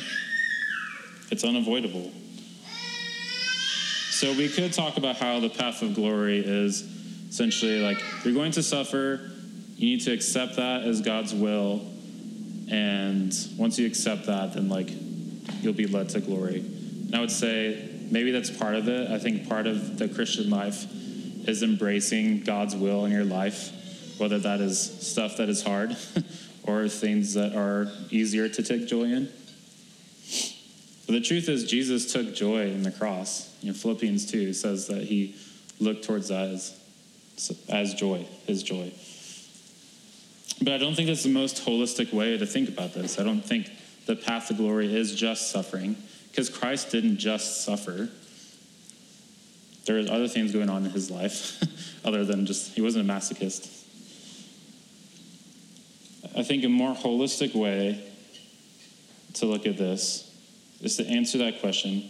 It's 1.31 1.43
unavoidable. 1.43 2.11
So, 4.11 4.31
we 4.33 4.47
could 4.47 4.71
talk 4.71 4.97
about 4.97 5.17
how 5.17 5.39
the 5.39 5.49
path 5.49 5.81
of 5.81 5.95
glory 5.95 6.39
is 6.39 6.81
essentially 7.33 7.81
like 7.81 7.97
you're 8.23 8.33
going 8.33 8.51
to 8.51 8.61
suffer, 8.61 9.31
you 9.75 9.89
need 9.97 10.01
to 10.01 10.13
accept 10.13 10.57
that 10.57 10.83
as 10.83 11.01
God's 11.01 11.33
will. 11.33 11.81
And 12.69 13.33
once 13.57 13.79
you 13.79 13.87
accept 13.87 14.27
that, 14.27 14.53
then 14.53 14.69
like 14.69 14.89
you'll 15.61 15.73
be 15.73 15.87
led 15.87 16.09
to 16.09 16.21
glory. 16.21 16.59
And 16.59 17.15
I 17.15 17.19
would 17.19 17.31
say 17.31 17.89
maybe 18.11 18.31
that's 18.31 18.51
part 18.51 18.75
of 18.75 18.87
it. 18.87 19.09
I 19.09 19.17
think 19.17 19.49
part 19.49 19.65
of 19.65 19.97
the 19.97 20.07
Christian 20.07 20.49
life 20.51 20.85
is 21.47 21.63
embracing 21.63 22.41
God's 22.41 22.75
will 22.75 23.05
in 23.05 23.11
your 23.11 23.25
life, 23.25 23.71
whether 24.19 24.37
that 24.39 24.61
is 24.61 24.79
stuff 24.79 25.37
that 25.37 25.49
is 25.49 25.63
hard 25.63 25.97
or 26.63 26.87
things 26.87 27.33
that 27.33 27.55
are 27.55 27.91
easier 28.09 28.47
to 28.49 28.63
take 28.63 28.87
joy 28.87 29.03
in. 29.03 29.29
But 31.05 31.13
the 31.13 31.21
truth 31.21 31.49
is, 31.49 31.65
Jesus 31.65 32.11
took 32.11 32.33
joy 32.33 32.67
in 32.67 32.83
the 32.83 32.91
cross. 32.91 33.53
You 33.61 33.71
know, 33.71 33.73
Philippians 33.73 34.31
2 34.31 34.53
says 34.53 34.87
that 34.87 35.03
he 35.03 35.35
looked 35.79 36.05
towards 36.05 36.29
that 36.29 36.49
as, 36.49 36.79
as 37.67 37.93
joy, 37.93 38.25
his 38.47 38.63
joy. 38.63 38.91
But 40.61 40.73
I 40.73 40.77
don't 40.77 40.95
think 40.95 41.07
that's 41.07 41.23
the 41.23 41.29
most 41.29 41.65
holistic 41.65 42.13
way 42.13 42.37
to 42.37 42.45
think 42.45 42.69
about 42.69 42.93
this. 42.93 43.19
I 43.19 43.23
don't 43.23 43.41
think 43.41 43.69
the 44.05 44.15
path 44.15 44.47
to 44.47 44.53
glory 44.53 44.95
is 44.95 45.13
just 45.13 45.51
suffering, 45.51 45.97
because 46.29 46.49
Christ 46.49 46.91
didn't 46.91 47.17
just 47.17 47.63
suffer. 47.63 48.09
There 49.85 49.99
other 49.99 50.29
things 50.29 50.53
going 50.53 50.69
on 50.69 50.85
in 50.85 50.91
his 50.91 51.11
life, 51.11 51.61
other 52.05 52.23
than 52.23 52.45
just, 52.45 52.73
he 52.73 52.81
wasn't 52.81 53.09
a 53.09 53.13
masochist. 53.13 53.72
I 56.35 56.43
think 56.43 56.63
a 56.63 56.69
more 56.69 56.95
holistic 56.95 57.53
way 57.53 58.03
to 59.35 59.45
look 59.45 59.65
at 59.65 59.77
this 59.77 60.31
is 60.81 60.97
to 60.97 61.07
answer 61.07 61.37
that 61.39 61.59
question 61.59 62.09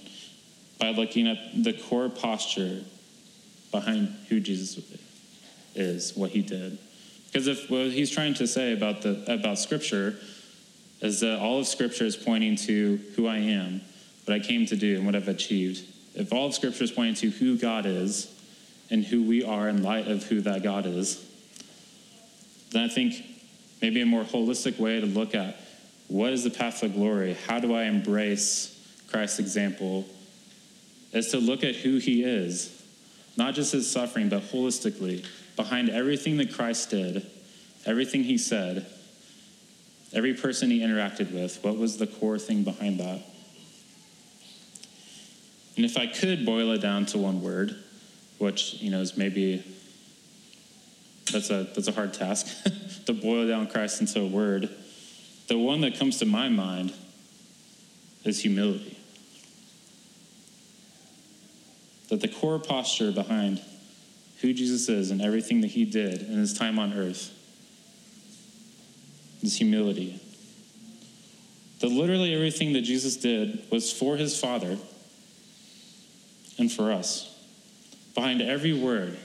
by 0.80 0.92
looking 0.92 1.28
at 1.28 1.38
the 1.64 1.74
core 1.74 2.10
posture 2.10 2.84
behind 3.72 4.16
who 4.30 4.40
Jesus 4.40 4.80
is, 5.76 6.16
what 6.16 6.32
he 6.32 6.42
did. 6.42 6.78
Because 7.28 7.48
if 7.48 7.70
what 7.70 7.88
he's 7.88 8.12
trying 8.12 8.34
to 8.36 8.48
say 8.48 8.74
about 8.74 9.02
the 9.02 9.24
about 9.28 9.58
Scripture 9.58 10.16
is 11.02 11.20
that 11.20 11.40
all 11.40 11.60
of 11.60 11.68
Scripture 11.68 12.06
is 12.06 12.16
pointing 12.16 12.56
to 12.56 13.00
who 13.16 13.28
I 13.28 13.38
am, 13.38 13.82
what 14.26 14.36
I 14.36 14.40
came 14.40 14.66
to 14.68 14.76
do, 14.76 14.98
and 14.98 15.06
what 15.06 15.16
I've 15.16 15.28
achieved. 15.28 15.84
If 16.16 16.32
all 16.32 16.48
of 16.48 16.54
Scripture 16.54 16.84
is 16.84 16.92
pointing 16.92 17.16
to 17.16 17.30
who 17.30 17.58
God 17.58 17.86
is 17.86 18.32
and 18.90 19.04
who 19.04 19.24
we 19.24 19.44
are 19.44 19.68
in 19.68 19.84
light 19.84 20.08
of 20.08 20.24
who 20.24 20.42
that 20.42 20.64
God 20.64 20.86
is, 20.86 21.26
then 22.72 22.84
I 22.84 22.88
think 22.88 23.16
maybe 23.84 24.00
a 24.00 24.06
more 24.06 24.24
holistic 24.24 24.80
way 24.80 25.02
to 25.02 25.06
look 25.06 25.36
at 25.36 25.58
what 26.08 26.32
is 26.32 26.46
the 26.46 26.50
path 26.50 26.80
to 26.80 26.88
glory? 26.88 27.36
How 27.48 27.60
do 27.60 27.76
I 27.76 27.84
embrace 27.84 28.80
Christ's 29.12 29.40
example? 29.40 30.06
Is 31.12 31.28
to 31.32 31.38
look 31.38 31.66
at 31.66 31.76
who 31.76 31.98
he 31.98 32.24
is, 32.24 32.82
not 33.36 33.56
just 33.56 33.74
his 33.74 33.90
suffering, 33.92 34.30
but 34.30 34.42
holistically 34.44 35.26
behind 35.58 35.90
everything 35.90 36.38
that 36.38 36.54
Christ 36.54 36.92
did, 36.92 37.30
everything 37.86 38.24
he 38.24 38.38
said, 38.38 38.86
every 40.14 40.34
person 40.34 40.70
he 40.70 40.80
interacted 40.80 41.34
with, 41.34 41.62
what 41.62 41.78
was 41.78 41.98
the 41.98 42.08
core 42.08 42.40
thing 42.40 42.64
behind 42.64 43.02
that? 43.02 43.22
And 45.76 45.86
if 45.86 45.98
I 45.98 46.08
could 46.08 46.46
boil 46.46 46.72
it 46.72 46.82
down 46.82 47.06
to 47.08 47.18
one 47.18 47.42
word, 47.42 47.76
which, 48.38 48.76
you 48.76 48.92
know, 48.92 49.02
is 49.02 49.18
maybe 49.18 49.64
that's 51.34 51.50
a 51.50 51.64
that's 51.76 51.88
a 51.88 51.92
hard 51.92 52.14
task 52.14 52.48
to 53.06 53.14
boil 53.14 53.48
down 53.48 53.68
Christ 53.68 54.02
into 54.02 54.22
a 54.22 54.28
word. 54.28 54.70
The 55.48 55.58
one 55.58 55.82
that 55.82 55.98
comes 55.98 56.20
to 56.20 56.26
my 56.26 56.50
mind 56.50 56.94
is 58.24 58.42
humility. 58.42 58.98
That 62.10 62.22
the 62.22 62.28
core 62.28 62.60
posture 62.60 63.12
behind 63.12 63.62
who 64.42 64.54
Jesus 64.54 64.90
is 64.90 65.12
and 65.12 65.22
everything 65.22 65.62
that 65.62 65.72
he 65.72 65.86
did 65.86 66.22
in 66.22 66.38
his 66.38 66.54
time 66.58 66.80
on 66.80 66.94
earth 66.94 67.32
is 69.42 69.58
humility. 69.58 70.20
That 71.80 71.90
literally 71.90 72.34
everything 72.34 72.74
that 72.74 72.82
Jesus 72.82 73.18
did 73.18 73.66
was 73.70 73.92
for 73.92 74.16
his 74.16 74.40
Father 74.40 74.78
and 76.58 76.72
for 76.72 76.92
us. 76.92 77.30
Behind 78.16 78.42
every 78.42 78.74
word, 78.74 79.18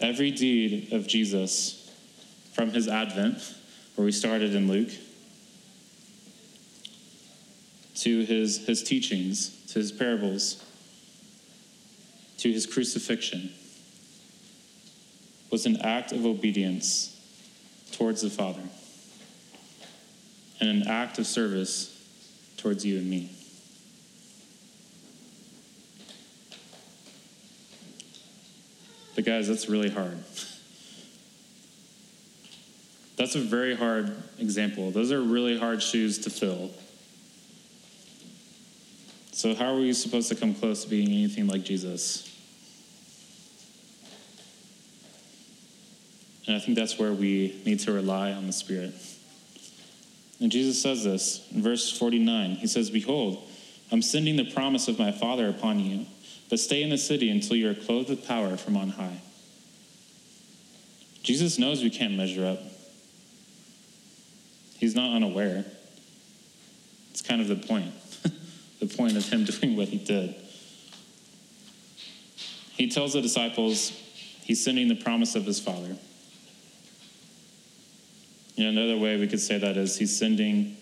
every 0.00 0.30
deed 0.30 0.92
of 0.92 1.06
Jesus 1.06 1.90
from 2.52 2.70
his 2.70 2.88
advent, 2.88 3.38
where 3.94 4.04
we 4.04 4.12
started 4.12 4.54
in 4.54 4.68
Luke, 4.68 4.90
to 7.96 8.24
his, 8.24 8.66
his 8.66 8.82
teachings, 8.82 9.66
to 9.72 9.78
his 9.78 9.92
parables, 9.92 10.64
to 12.38 12.50
his 12.50 12.66
crucifixion, 12.66 13.52
was 15.50 15.66
an 15.66 15.80
act 15.82 16.12
of 16.12 16.24
obedience 16.24 17.20
towards 17.92 18.22
the 18.22 18.30
Father 18.30 18.62
and 20.60 20.68
an 20.68 20.88
act 20.88 21.18
of 21.18 21.26
service 21.26 21.96
towards 22.56 22.84
you 22.84 22.98
and 22.98 23.08
me. 23.08 23.30
But, 29.20 29.26
guys, 29.26 29.48
that's 29.48 29.68
really 29.68 29.90
hard. 29.90 30.16
That's 33.16 33.34
a 33.34 33.38
very 33.38 33.76
hard 33.76 34.16
example. 34.38 34.90
Those 34.92 35.12
are 35.12 35.20
really 35.20 35.58
hard 35.58 35.82
shoes 35.82 36.20
to 36.20 36.30
fill. 36.30 36.70
So, 39.32 39.54
how 39.54 39.74
are 39.74 39.78
we 39.78 39.92
supposed 39.92 40.30
to 40.30 40.36
come 40.36 40.54
close 40.54 40.84
to 40.84 40.88
being 40.88 41.08
anything 41.08 41.48
like 41.48 41.64
Jesus? 41.64 42.34
And 46.46 46.56
I 46.56 46.58
think 46.58 46.78
that's 46.78 46.98
where 46.98 47.12
we 47.12 47.60
need 47.66 47.80
to 47.80 47.92
rely 47.92 48.32
on 48.32 48.46
the 48.46 48.54
Spirit. 48.54 48.94
And 50.40 50.50
Jesus 50.50 50.80
says 50.80 51.04
this 51.04 51.46
in 51.52 51.62
verse 51.62 51.94
49. 51.98 52.52
He 52.52 52.66
says, 52.66 52.88
Behold, 52.88 53.46
I'm 53.92 54.00
sending 54.00 54.36
the 54.36 54.50
promise 54.50 54.88
of 54.88 54.98
my 54.98 55.12
Father 55.12 55.46
upon 55.50 55.78
you, 55.78 56.06
but 56.50 56.58
stay 56.58 56.82
in 56.82 56.90
the 56.90 56.98
city 56.98 57.30
until 57.30 57.56
you 57.56 57.70
are 57.70 57.74
clothed 57.74 58.10
with 58.10 58.26
power 58.26 58.56
from 58.56 58.76
on 58.76 58.90
high. 58.90 59.20
Jesus 61.22 61.58
knows 61.58 61.82
we 61.82 61.90
can't 61.90 62.14
measure 62.14 62.44
up. 62.44 62.58
He's 64.78 64.96
not 64.96 65.14
unaware. 65.14 65.64
It's 67.12 67.22
kind 67.22 67.40
of 67.40 67.48
the 67.48 67.56
point, 67.56 67.92
the 68.80 68.86
point 68.86 69.16
of 69.16 69.28
him 69.28 69.44
doing 69.60 69.76
what 69.76 69.88
he 69.88 69.98
did. 69.98 70.34
He 72.76 72.88
tells 72.88 73.12
the 73.12 73.20
disciples 73.20 73.90
he's 74.42 74.64
sending 74.64 74.88
the 74.88 74.96
promise 74.96 75.36
of 75.36 75.44
his 75.44 75.60
Father. 75.60 75.96
You 78.56 78.64
know, 78.64 78.82
another 78.82 78.98
way 78.98 79.16
we 79.18 79.28
could 79.28 79.40
say 79.40 79.58
that 79.58 79.76
is 79.76 79.96
he's 79.98 80.18
sending 80.18 80.76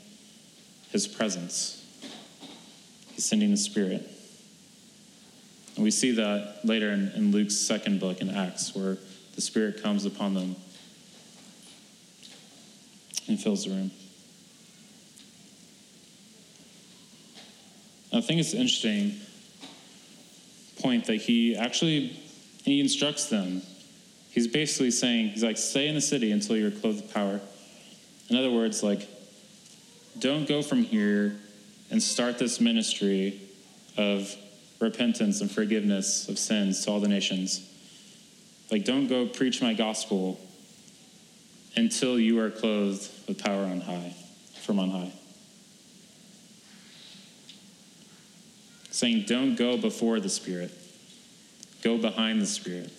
his 0.91 1.07
presence. 1.07 1.85
He's 3.11 3.25
sending 3.25 3.51
the 3.51 3.57
Spirit. 3.57 4.09
And 5.79 5.85
we 5.85 5.93
see 5.93 6.11
that 6.11 6.57
later 6.65 6.91
in, 6.91 7.13
in 7.15 7.31
Luke's 7.31 7.55
second 7.55 8.01
book 8.01 8.21
in 8.21 8.31
Acts, 8.31 8.75
where 8.75 8.99
the 9.37 9.41
Spirit 9.41 9.81
comes 9.81 10.05
upon 10.05 10.35
them 10.35 10.57
and 13.29 13.41
fills 13.41 13.65
the 13.65 13.71
room. 13.71 13.93
I 18.13 18.21
think 18.21 18.41
it's 18.41 18.55
an 18.55 18.59
interesting 18.59 19.21
point 20.81 21.05
that 21.05 21.19
he 21.19 21.55
actually 21.55 22.09
he 22.65 22.81
instructs 22.81 23.27
them. 23.27 23.63
He's 24.31 24.49
basically 24.49 24.91
saying, 24.91 25.29
he's 25.29 25.45
like, 25.45 25.57
stay 25.57 25.87
in 25.87 25.95
the 25.95 26.01
city 26.01 26.33
until 26.33 26.57
you're 26.57 26.73
clothed 26.73 27.03
with 27.03 27.15
power. 27.15 27.41
In 28.29 28.37
other 28.37 28.51
words, 28.51 28.83
like, 28.83 29.09
don't 30.19 30.49
go 30.49 30.61
from 30.61 30.83
here 30.83 31.37
and 31.89 32.03
start 32.03 32.37
this 32.37 32.61
ministry 32.61 33.41
of 33.97 34.35
repentance 34.81 35.41
and 35.41 35.51
forgiveness 35.51 36.29
of 36.29 36.39
sins 36.39 36.85
to 36.85 36.91
all 36.91 37.01
the 37.01 37.09
nations. 37.09 37.69
Like, 38.71 38.85
don't 38.85 39.09
go 39.09 39.27
preach 39.27 39.61
my 39.63 39.75
gospel 39.75 40.39
until 41.77 42.19
you 42.19 42.41
are 42.41 42.51
clothed 42.51 43.09
with 43.27 43.43
power 43.43 43.65
on 43.65 43.81
high, 43.81 44.15
from 44.63 44.79
on 44.79 44.91
high. 44.91 45.13
Saying, 48.91 49.25
don't 49.27 49.57
go 49.57 49.77
before 49.77 50.21
the 50.21 50.29
Spirit, 50.29 50.73
go 51.83 51.99
behind 51.99 52.41
the 52.41 52.47
Spirit. 52.47 52.91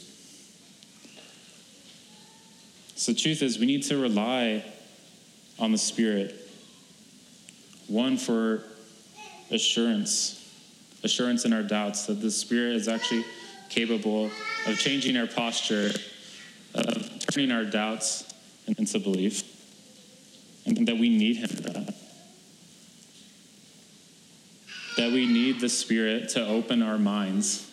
So 2.95 3.13
the 3.13 3.19
truth 3.19 3.41
is, 3.41 3.59
we 3.59 3.65
need 3.65 3.83
to 3.83 3.97
rely 3.97 4.65
on 5.57 5.71
the 5.71 5.77
Spirit. 5.77 6.35
One, 7.87 8.17
for 8.17 8.63
assurance, 9.51 10.38
assurance 11.03 11.45
in 11.45 11.53
our 11.53 11.63
doubts 11.63 12.05
that 12.07 12.21
the 12.21 12.31
Spirit 12.31 12.75
is 12.75 12.87
actually 12.87 13.25
capable 13.69 14.29
of 14.67 14.77
changing 14.77 15.15
our 15.17 15.27
posture, 15.27 15.91
of 16.73 17.19
turning 17.27 17.51
our 17.51 17.63
doubts 17.63 18.31
into 18.67 18.99
belief, 18.99 19.43
and 20.65 20.87
that 20.87 20.97
we 20.97 21.09
need 21.09 21.37
Him 21.37 21.49
for 21.49 21.61
that. 21.61 21.95
That 24.97 25.11
we 25.11 25.25
need 25.27 25.59
the 25.59 25.69
Spirit 25.69 26.29
to 26.29 26.45
open 26.45 26.81
our 26.81 26.97
minds 26.97 27.69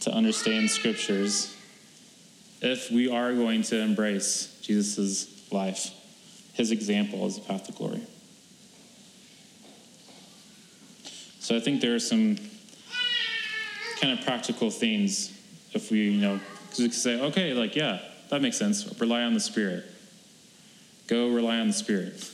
to 0.00 0.12
understand 0.12 0.68
scriptures 0.70 1.56
if 2.60 2.90
we 2.90 3.08
are 3.08 3.34
going 3.34 3.62
to 3.62 3.78
embrace 3.78 4.58
Jesus' 4.62 5.52
life, 5.52 5.90
his 6.54 6.70
example 6.70 7.24
as 7.24 7.38
a 7.38 7.40
path 7.40 7.66
to 7.66 7.72
glory. 7.72 8.00
So 11.42 11.56
I 11.56 11.60
think 11.60 11.80
there 11.80 11.92
are 11.92 11.98
some 11.98 12.36
kind 14.00 14.16
of 14.16 14.24
practical 14.24 14.70
things 14.70 15.36
if 15.72 15.90
we, 15.90 16.10
you 16.10 16.20
know, 16.20 16.38
because 16.68 16.78
we 16.78 16.84
can 16.84 16.92
say, 16.92 17.20
okay, 17.20 17.52
like, 17.52 17.74
yeah, 17.74 17.98
that 18.28 18.40
makes 18.40 18.56
sense. 18.56 18.88
Rely 19.00 19.22
on 19.22 19.34
the 19.34 19.40
Spirit. 19.40 19.84
Go 21.08 21.30
rely 21.30 21.58
on 21.58 21.66
the 21.66 21.72
Spirit. 21.72 22.30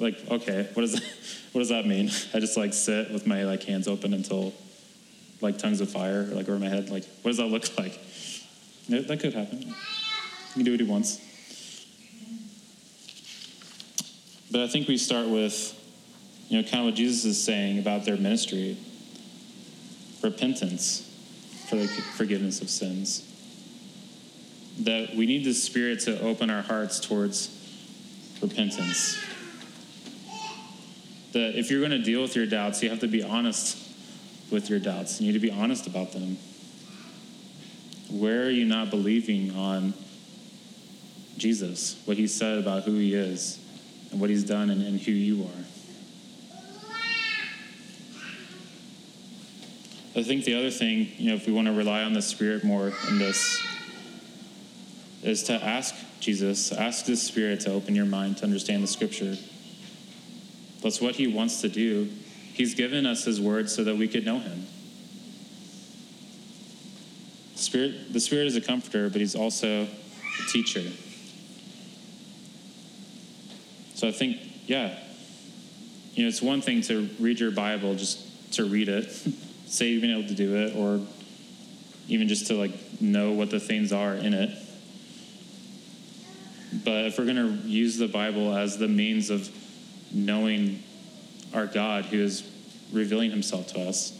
Like, 0.00 0.18
okay, 0.28 0.68
what 0.74 0.80
does 0.82 0.94
that, 0.94 1.04
what 1.52 1.60
does 1.60 1.68
that 1.68 1.86
mean? 1.86 2.10
I 2.34 2.40
just 2.40 2.56
like 2.56 2.74
sit 2.74 3.12
with 3.12 3.24
my 3.24 3.44
like 3.44 3.62
hands 3.62 3.86
open 3.86 4.12
until 4.12 4.52
like 5.40 5.56
tongues 5.58 5.80
of 5.80 5.88
fire, 5.88 6.24
like 6.24 6.48
over 6.48 6.58
my 6.58 6.68
head. 6.68 6.90
Like, 6.90 7.04
what 7.22 7.30
does 7.30 7.36
that 7.36 7.46
look 7.46 7.62
like? 7.78 8.00
That 8.88 9.20
could 9.20 9.34
happen. 9.34 9.60
You 9.62 9.74
can 10.54 10.64
do 10.64 10.74
it 10.74 10.88
wants. 10.88 11.20
But 14.50 14.62
I 14.62 14.66
think 14.66 14.88
we 14.88 14.98
start 14.98 15.28
with, 15.28 15.80
you 16.48 16.60
know, 16.60 16.68
kind 16.68 16.80
of 16.80 16.86
what 16.86 16.94
Jesus 16.94 17.24
is 17.24 17.42
saying 17.42 17.78
about 17.78 18.04
their 18.04 18.16
ministry 18.16 18.76
repentance 20.22 21.10
for 21.68 21.76
the 21.76 21.86
forgiveness 21.86 22.60
of 22.60 22.70
sins. 22.70 23.30
That 24.80 25.14
we 25.14 25.26
need 25.26 25.44
the 25.44 25.54
Spirit 25.54 26.00
to 26.00 26.20
open 26.20 26.50
our 26.50 26.62
hearts 26.62 26.98
towards 26.98 27.50
repentance. 28.42 29.22
That 31.32 31.58
if 31.58 31.70
you're 31.70 31.80
going 31.80 31.92
to 31.92 32.02
deal 32.02 32.22
with 32.22 32.34
your 32.34 32.46
doubts, 32.46 32.82
you 32.82 32.90
have 32.90 33.00
to 33.00 33.08
be 33.08 33.22
honest 33.22 33.78
with 34.50 34.68
your 34.68 34.78
doubts. 34.78 35.20
You 35.20 35.28
need 35.28 35.32
to 35.34 35.40
be 35.40 35.50
honest 35.50 35.86
about 35.86 36.12
them. 36.12 36.38
Where 38.10 38.42
are 38.42 38.50
you 38.50 38.64
not 38.64 38.90
believing 38.90 39.56
on 39.56 39.94
Jesus, 41.36 42.00
what 42.04 42.16
he 42.16 42.26
said 42.26 42.58
about 42.58 42.84
who 42.84 42.94
he 42.94 43.14
is, 43.14 43.58
and 44.10 44.20
what 44.20 44.30
he's 44.30 44.44
done 44.44 44.70
and, 44.70 44.82
and 44.82 45.00
who 45.00 45.12
you 45.12 45.44
are? 45.44 45.64
I 50.16 50.22
think 50.22 50.44
the 50.44 50.54
other 50.54 50.70
thing, 50.70 51.08
you 51.16 51.30
know, 51.30 51.34
if 51.34 51.46
we 51.46 51.52
want 51.52 51.66
to 51.66 51.72
rely 51.72 52.02
on 52.02 52.12
the 52.12 52.22
Spirit 52.22 52.62
more 52.62 52.92
in 53.08 53.18
this, 53.18 53.66
is 55.24 55.42
to 55.44 55.54
ask 55.54 55.94
Jesus, 56.20 56.70
ask 56.70 57.06
the 57.06 57.16
Spirit 57.16 57.60
to 57.60 57.72
open 57.72 57.96
your 57.96 58.04
mind 58.04 58.36
to 58.38 58.44
understand 58.44 58.82
the 58.82 58.86
Scripture. 58.86 59.36
That's 60.82 61.00
what 61.00 61.16
He 61.16 61.26
wants 61.26 61.62
to 61.62 61.68
do. 61.68 62.10
He's 62.52 62.74
given 62.74 63.06
us 63.06 63.24
His 63.24 63.40
Word 63.40 63.68
so 63.68 63.82
that 63.84 63.96
we 63.96 64.06
could 64.06 64.24
know 64.24 64.38
Him. 64.38 64.66
Spirit, 67.56 68.12
the 68.12 68.20
Spirit 68.20 68.46
is 68.46 68.54
a 68.54 68.60
comforter, 68.60 69.08
but 69.10 69.20
He's 69.20 69.34
also 69.34 69.82
a 69.84 70.50
teacher. 70.52 70.84
So 73.94 74.06
I 74.06 74.12
think, 74.12 74.38
yeah, 74.66 74.96
you 76.14 76.22
know, 76.22 76.28
it's 76.28 76.42
one 76.42 76.60
thing 76.60 76.82
to 76.82 77.08
read 77.18 77.40
your 77.40 77.50
Bible, 77.50 77.96
just 77.96 78.52
to 78.52 78.64
read 78.64 78.88
it, 78.88 79.26
say 79.74 79.88
you've 79.88 80.02
been 80.02 80.16
able 80.16 80.28
to 80.28 80.34
do 80.34 80.54
it, 80.56 80.76
or 80.76 81.00
even 82.08 82.28
just 82.28 82.46
to 82.46 82.54
like 82.54 82.72
know 83.00 83.32
what 83.32 83.50
the 83.50 83.58
things 83.58 83.92
are 83.92 84.14
in 84.14 84.32
it. 84.32 84.56
But 86.84 87.06
if 87.06 87.18
we're 87.18 87.24
going 87.24 87.62
to 87.62 87.68
use 87.68 87.96
the 87.96 88.08
Bible 88.08 88.56
as 88.56 88.78
the 88.78 88.88
means 88.88 89.30
of 89.30 89.48
knowing 90.12 90.82
our 91.52 91.66
God 91.66 92.06
who 92.06 92.18
is 92.18 92.48
revealing 92.92 93.30
himself 93.30 93.68
to 93.68 93.80
us, 93.80 94.12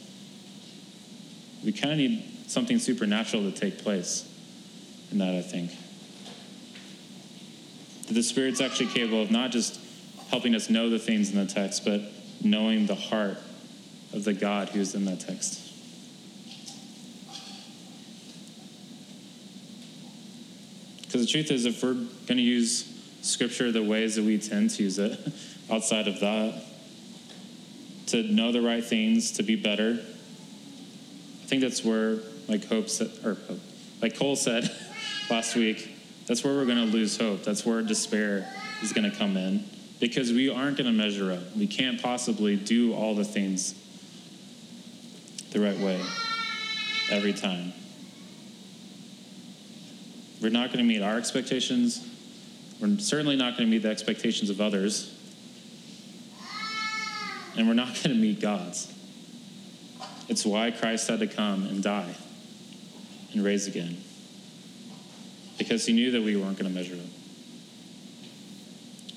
we 1.64 1.73
kind 1.73 1.93
of 1.93 1.99
need 1.99 2.25
something 2.47 2.79
supernatural 2.79 3.43
to 3.45 3.53
take 3.53 3.79
place 3.79 4.29
in 5.11 5.19
that, 5.19 5.35
I 5.35 5.43
think. 5.43 5.71
That 8.07 8.14
the 8.14 8.23
Spirit's 8.23 8.61
actually 8.61 8.87
capable 8.87 9.23
of 9.23 9.31
not 9.31 9.51
just 9.51 9.81
helping 10.31 10.55
us 10.55 10.69
know 10.69 10.90
the 10.90 10.99
things 10.99 11.31
in 11.31 11.37
the 11.37 11.53
text, 11.53 11.85
but 11.85 12.03
knowing 12.43 12.87
the 12.87 12.95
heart 12.95 13.38
of 14.14 14.24
the 14.24 14.33
God 14.33 14.68
who's 14.70 14.94
in 14.94 15.05
that 15.07 15.20
text. 15.20 15.61
Because 21.03 21.27
the 21.27 21.27
truth 21.27 21.50
is, 21.50 21.66
if 21.66 21.83
we're 21.83 21.94
going 21.94 22.37
to 22.37 22.42
use 22.42 22.90
Scripture 23.22 23.70
the 23.70 23.83
ways 23.83 24.16
that 24.16 24.24
we 24.24 24.38
tend 24.38 24.70
to 24.70 24.83
use 24.83 24.98
it, 24.98 25.18
outside 25.70 26.09
of 26.09 26.20
that, 26.20 26.62
to 28.07 28.22
know 28.22 28.53
the 28.53 28.61
right 28.61 28.85
things, 28.85 29.33
to 29.33 29.42
be 29.42 29.57
better, 29.57 29.98
I 30.00 31.46
think 31.46 31.62
that's 31.62 31.85
where, 31.85 32.18
like 32.48 32.66
Hope 32.66 32.88
said, 32.88 33.11
or 33.24 33.37
like 34.00 34.18
Cole 34.18 34.37
said 34.37 34.70
last 35.31 35.57
week, 35.57 35.90
that's 36.27 36.42
where 36.42 36.55
we're 36.55 36.66
going 36.66 36.79
to 36.79 36.92
lose 36.92 37.16
hope. 37.16 37.42
That's 37.42 37.64
where 37.66 37.83
despair 37.83 38.50
is 38.83 38.92
going 38.92 39.11
to 39.11 39.16
come 39.16 39.37
in 39.37 39.64
because 40.00 40.33
we 40.33 40.50
aren't 40.50 40.77
going 40.77 40.87
to 40.87 40.92
measure 40.92 41.33
up. 41.33 41.57
We 41.57 41.66
can't 41.66 42.03
possibly 42.03 42.57
do 42.57 42.94
all 42.94 43.14
the 43.14 43.24
things 43.24 43.74
the 45.55 45.61
right 45.61 45.79
way 45.79 46.03
every 47.11 47.33
time. 47.33 47.73
We're 50.43 50.51
not 50.51 50.67
going 50.67 50.81
to 50.81 50.85
meet 50.85 51.01
our 51.01 51.17
expectations. 51.17 52.07
We're 52.81 52.99
certainly 52.99 53.37
not 53.37 53.57
going 53.57 53.69
to 53.69 53.71
meet 53.71 53.83
the 53.83 53.88
expectations 53.88 54.51
of 54.51 54.61
others. 54.61 55.14
And 57.57 57.69
we're 57.69 57.75
not 57.75 57.95
going 57.95 58.14
to 58.17 58.21
meet 58.21 58.40
God's. 58.40 58.93
It's 60.29 60.45
why 60.45 60.73
Christ 60.73 61.07
had 61.07 61.21
to 61.21 61.29
come 61.29 61.67
and 61.67 61.83
die 61.83 62.14
and 63.33 63.45
raise 63.45 63.69
again. 63.69 64.03
Because 65.57 65.87
he 65.87 65.93
knew 65.93 66.11
that 66.11 66.23
we 66.23 66.37
weren't 66.37 66.59
going 66.59 66.71
to 66.71 66.77
measure 66.77 66.97
up. 66.97 67.01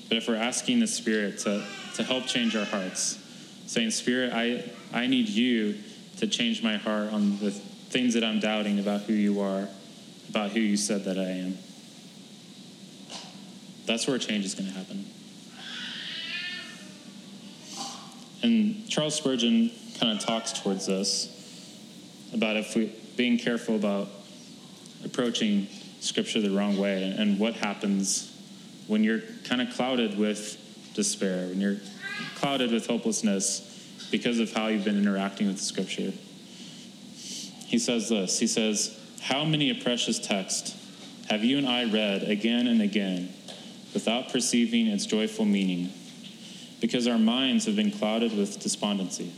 But 0.06 0.18
if 0.18 0.28
we're 0.28 0.36
asking 0.36 0.78
the 0.78 0.86
Spirit 0.86 1.40
to, 1.40 1.66
to 1.96 2.04
help 2.04 2.26
change 2.26 2.54
our 2.54 2.64
hearts, 2.64 3.18
saying, 3.66 3.90
Spirit, 3.90 4.32
I, 4.32 4.70
I 4.92 5.08
need 5.08 5.28
you 5.28 5.74
to 6.18 6.26
change 6.26 6.62
my 6.62 6.76
heart 6.76 7.12
on 7.12 7.38
the 7.38 7.50
things 7.50 8.14
that 8.14 8.24
I'm 8.24 8.40
doubting 8.40 8.78
about 8.78 9.02
who 9.02 9.12
you 9.12 9.40
are, 9.40 9.68
about 10.28 10.50
who 10.50 10.60
you 10.60 10.76
said 10.76 11.04
that 11.04 11.18
I 11.18 11.30
am. 11.30 11.58
That's 13.86 14.06
where 14.06 14.18
change 14.18 14.44
is 14.44 14.54
going 14.54 14.68
to 14.68 14.74
happen. 14.76 15.06
And 18.42 18.88
Charles 18.88 19.14
Spurgeon 19.14 19.70
kind 19.98 20.16
of 20.16 20.24
talks 20.24 20.52
towards 20.52 20.86
this 20.86 21.34
about 22.32 22.56
if 22.56 22.74
we 22.76 22.92
being 23.16 23.38
careful 23.38 23.74
about 23.74 24.08
approaching 25.04 25.66
scripture 26.00 26.40
the 26.40 26.50
wrong 26.50 26.76
way 26.76 27.14
and 27.16 27.38
what 27.38 27.54
happens 27.54 28.34
when 28.86 29.02
you're 29.02 29.22
kind 29.44 29.60
of 29.60 29.74
clouded 29.74 30.16
with 30.16 30.56
despair, 30.94 31.48
when 31.48 31.60
you're 31.60 31.78
clouded 32.36 32.70
with 32.70 32.86
hopelessness 32.86 33.67
because 34.10 34.38
of 34.38 34.52
how 34.52 34.68
you've 34.68 34.84
been 34.84 34.98
interacting 34.98 35.46
with 35.46 35.56
the 35.56 35.62
scripture. 35.62 36.12
He 37.66 37.78
says 37.78 38.08
this 38.08 38.38
He 38.38 38.46
says, 38.46 38.98
How 39.20 39.44
many 39.44 39.70
a 39.70 39.74
precious 39.74 40.18
text 40.18 40.76
have 41.28 41.44
you 41.44 41.58
and 41.58 41.68
I 41.68 41.84
read 41.84 42.22
again 42.22 42.66
and 42.66 42.80
again 42.80 43.32
without 43.92 44.30
perceiving 44.30 44.86
its 44.86 45.06
joyful 45.06 45.44
meaning? 45.44 45.92
Because 46.80 47.06
our 47.06 47.18
minds 47.18 47.66
have 47.66 47.76
been 47.76 47.90
clouded 47.90 48.36
with 48.36 48.60
despondency. 48.60 49.32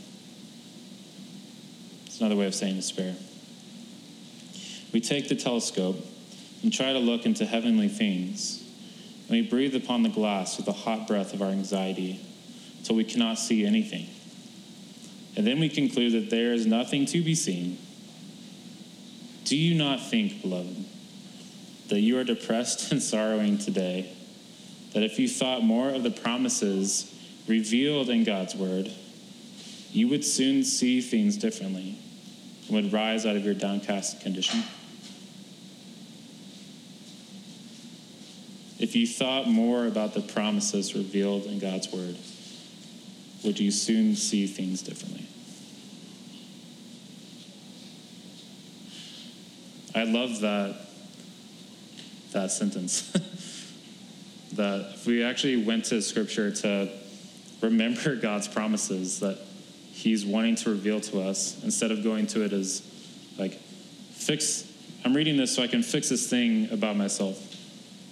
It's 2.05 2.19
another 2.19 2.35
way 2.35 2.45
of 2.45 2.55
saying 2.55 2.75
despair. 2.75 3.15
We 4.93 5.01
take 5.01 5.27
the 5.27 5.35
telescope 5.35 5.97
and 6.63 6.71
try 6.71 6.93
to 6.93 6.99
look 6.99 7.25
into 7.25 7.45
heavenly 7.45 7.87
things, 7.87 8.63
and 9.27 9.31
we 9.31 9.41
breathe 9.41 9.75
upon 9.75 10.03
the 10.03 10.09
glass 10.09 10.57
with 10.57 10.67
the 10.67 10.73
hot 10.73 11.07
breath 11.07 11.33
of 11.33 11.41
our 11.41 11.49
anxiety 11.49 12.19
until 12.77 12.95
we 12.95 13.03
cannot 13.03 13.39
see 13.39 13.65
anything. 13.65 14.07
And 15.35 15.47
then 15.47 15.59
we 15.59 15.69
conclude 15.69 16.13
that 16.13 16.29
there 16.29 16.53
is 16.53 16.65
nothing 16.65 17.05
to 17.07 17.23
be 17.23 17.35
seen. 17.35 17.77
Do 19.45 19.55
you 19.55 19.75
not 19.75 20.01
think, 20.01 20.41
beloved, 20.41 20.85
that 21.87 21.99
you 21.99 22.17
are 22.17 22.23
depressed 22.23 22.91
and 22.91 23.01
sorrowing 23.01 23.57
today? 23.57 24.11
That 24.93 25.03
if 25.03 25.19
you 25.19 25.27
thought 25.27 25.63
more 25.63 25.89
of 25.89 26.03
the 26.03 26.11
promises 26.11 27.13
revealed 27.47 28.09
in 28.09 28.23
God's 28.23 28.55
word, 28.55 28.91
you 29.91 30.07
would 30.09 30.23
soon 30.23 30.63
see 30.63 31.01
things 31.01 31.37
differently 31.37 31.97
and 32.67 32.75
would 32.75 32.93
rise 32.93 33.25
out 33.25 33.35
of 33.35 33.43
your 33.43 33.53
downcast 33.53 34.21
condition? 34.21 34.63
If 38.79 38.95
you 38.95 39.05
thought 39.05 39.47
more 39.47 39.85
about 39.85 40.13
the 40.13 40.21
promises 40.21 40.95
revealed 40.95 41.45
in 41.45 41.59
God's 41.59 41.91
word, 41.91 42.17
would 43.43 43.59
you 43.59 43.71
soon 43.71 44.15
see 44.15 44.47
things 44.47 44.81
differently? 44.81 45.25
I 49.93 50.03
love 50.03 50.41
that 50.41 50.75
that 52.31 52.51
sentence. 52.51 53.11
that 54.53 54.91
if 54.93 55.05
we 55.05 55.23
actually 55.23 55.63
went 55.63 55.85
to 55.85 56.01
scripture 56.01 56.51
to 56.51 56.89
remember 57.61 58.15
God's 58.21 58.47
promises 58.47 59.19
that 59.19 59.37
he's 59.91 60.25
wanting 60.25 60.55
to 60.55 60.69
reveal 60.69 60.99
to 61.01 61.21
us 61.21 61.61
instead 61.63 61.91
of 61.91 62.03
going 62.03 62.27
to 62.27 62.43
it 62.43 62.53
as 62.53 62.81
like 63.37 63.53
fix 64.11 64.67
I'm 65.03 65.15
reading 65.15 65.35
this 65.35 65.55
so 65.55 65.63
I 65.63 65.67
can 65.67 65.83
fix 65.83 66.09
this 66.09 66.29
thing 66.29 66.69
about 66.71 66.95
myself 66.95 67.37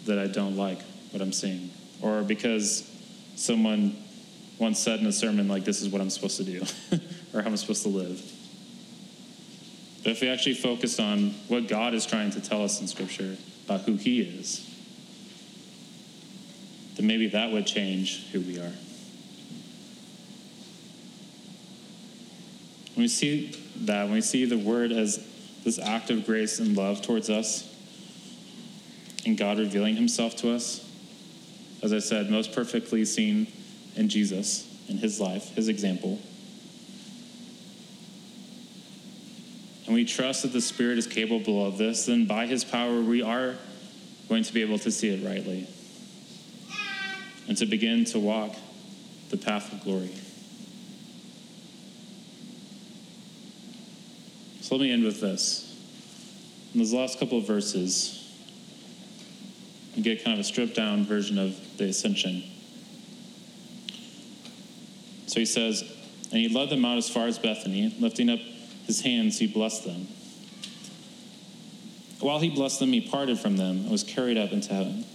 that 0.06 0.18
I 0.18 0.28
don't 0.28 0.58
like 0.58 0.82
what 1.12 1.22
I'm 1.22 1.32
seeing 1.32 1.70
or 2.02 2.24
because 2.24 2.90
someone 3.36 3.96
once 4.60 4.78
said 4.78 4.99
in 4.99 5.05
a 5.07 5.12
sermon 5.12 5.47
like 5.47 5.64
this 5.64 5.82
is 5.82 5.89
what 5.89 6.01
I'm 6.01 6.10
supposed 6.10 6.38
to 6.38 6.43
do 6.43 6.62
or 7.34 7.41
how 7.41 7.47
I'm 7.47 7.57
supposed 7.57 7.84
to 7.84 7.89
live. 7.89 8.22
But 10.03 10.12
if 10.12 10.22
we 10.22 10.30
actually 10.30 10.55
focus 10.55 10.99
on 10.99 11.32
what 11.47 11.68
God 11.68 11.93
is 11.93 12.05
trying 12.05 12.32
to 12.32 12.41
tell 12.41 12.64
us 12.64 12.80
in 12.80 12.88
Scripture 12.88 13.38
about 13.66 13.82
who 13.82 13.95
He 13.95 14.22
is, 14.22 14.66
then 16.95 17.07
maybe 17.07 17.28
that 17.28 17.51
would 17.51 17.66
change 17.66 18.28
who 18.32 18.41
we 18.41 18.60
are. 18.60 18.74
When 22.95 23.03
we 23.03 23.07
see 23.07 23.55
that, 23.86 24.03
when 24.03 24.14
we 24.14 24.22
see 24.22 24.45
the 24.45 24.57
Word 24.57 24.91
as 24.91 25.26
this 25.64 25.80
act 25.80 26.10
of 26.10 26.26
grace 26.26 26.60
and 26.60 26.76
love 26.76 27.01
towards 27.01 27.30
us, 27.30 27.66
and 29.26 29.38
God 29.38 29.57
revealing 29.57 29.95
Himself 29.95 30.36
to 30.38 30.53
us, 30.53 30.86
as 31.82 31.93
I 31.93 31.99
said, 31.99 32.30
most 32.30 32.53
perfectly 32.53 33.05
seen 33.05 33.47
in 34.00 34.10
Jesus, 34.10 34.68
in 34.88 34.97
His 34.97 35.20
life, 35.20 35.54
His 35.56 35.68
example 35.68 36.20
and 39.89 39.95
we 39.95 40.06
trust 40.06 40.43
that 40.43 40.54
the 40.54 40.62
Spirit 40.62 41.00
is 41.00 41.08
capable 41.08 41.66
of 41.66 41.80
this, 41.80 42.06
then 42.06 42.28
by 42.28 42.45
His 42.45 42.64
power, 42.64 43.02
we 43.02 43.24
are 43.24 43.56
going 44.30 44.43
to 44.43 44.54
be 44.54 44.62
able 44.62 44.78
to 44.78 44.91
see 44.91 45.10
it 45.10 45.26
rightly 45.26 45.68
and 47.47 47.58
to 47.58 47.66
begin 47.66 48.06
to 48.06 48.20
walk 48.20 48.56
the 49.32 49.38
path 49.38 49.74
of 49.74 49.84
glory. 49.84 50.12
So 54.62 54.76
let 54.76 54.84
me 54.84 54.91
end 54.91 55.04
with 55.04 55.22
this. 55.22 55.76
In 56.76 56.82
those 56.82 56.93
last 56.93 57.20
couple 57.20 57.39
of 57.39 57.47
verses, 57.47 58.32
you 59.95 60.04
get 60.04 60.24
kind 60.24 60.36
of 60.36 60.41
a 60.41 60.43
stripped 60.43 60.76
down 60.76 61.04
version 61.04 61.39
of 61.39 61.60
the 61.78 61.86
ascension. 61.86 62.43
So 65.30 65.40
he 65.40 65.46
says, 65.46 65.84
And 66.32 66.42
he 66.42 66.50
led 66.50 66.72
them 66.72 66.84
out 66.84 66.98
as 66.98 67.08
far 67.08 67.28
as 67.28 67.38
Bethany, 67.38 67.96
lifting 68.00 68.32
up 68.32 68.40
his 68.88 69.02
hands, 69.02 69.38
he 69.38 69.46
blessed 69.46 69.86
them. 69.86 70.08
While 72.20 72.40
he 72.40 72.50
blessed 72.50 72.80
them, 72.80 72.92
he 72.92 73.00
parted 73.00 73.38
from 73.38 73.56
them 73.56 73.82
and 73.82 73.92
was 73.92 74.04
carried 74.04 74.40
up 74.40 74.52
into 74.52 74.74
heaven. 74.74 75.06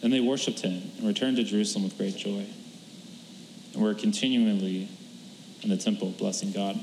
Then 0.00 0.10
they 0.10 0.20
worshiped 0.20 0.60
him 0.60 0.90
and 0.96 1.06
returned 1.06 1.36
to 1.36 1.44
Jerusalem 1.44 1.84
with 1.84 1.98
great 1.98 2.16
joy, 2.16 2.46
and 3.74 3.82
were 3.82 3.92
continually 3.92 4.88
in 5.62 5.68
the 5.68 5.76
temple 5.76 6.08
blessing 6.12 6.50
God. 6.50 6.80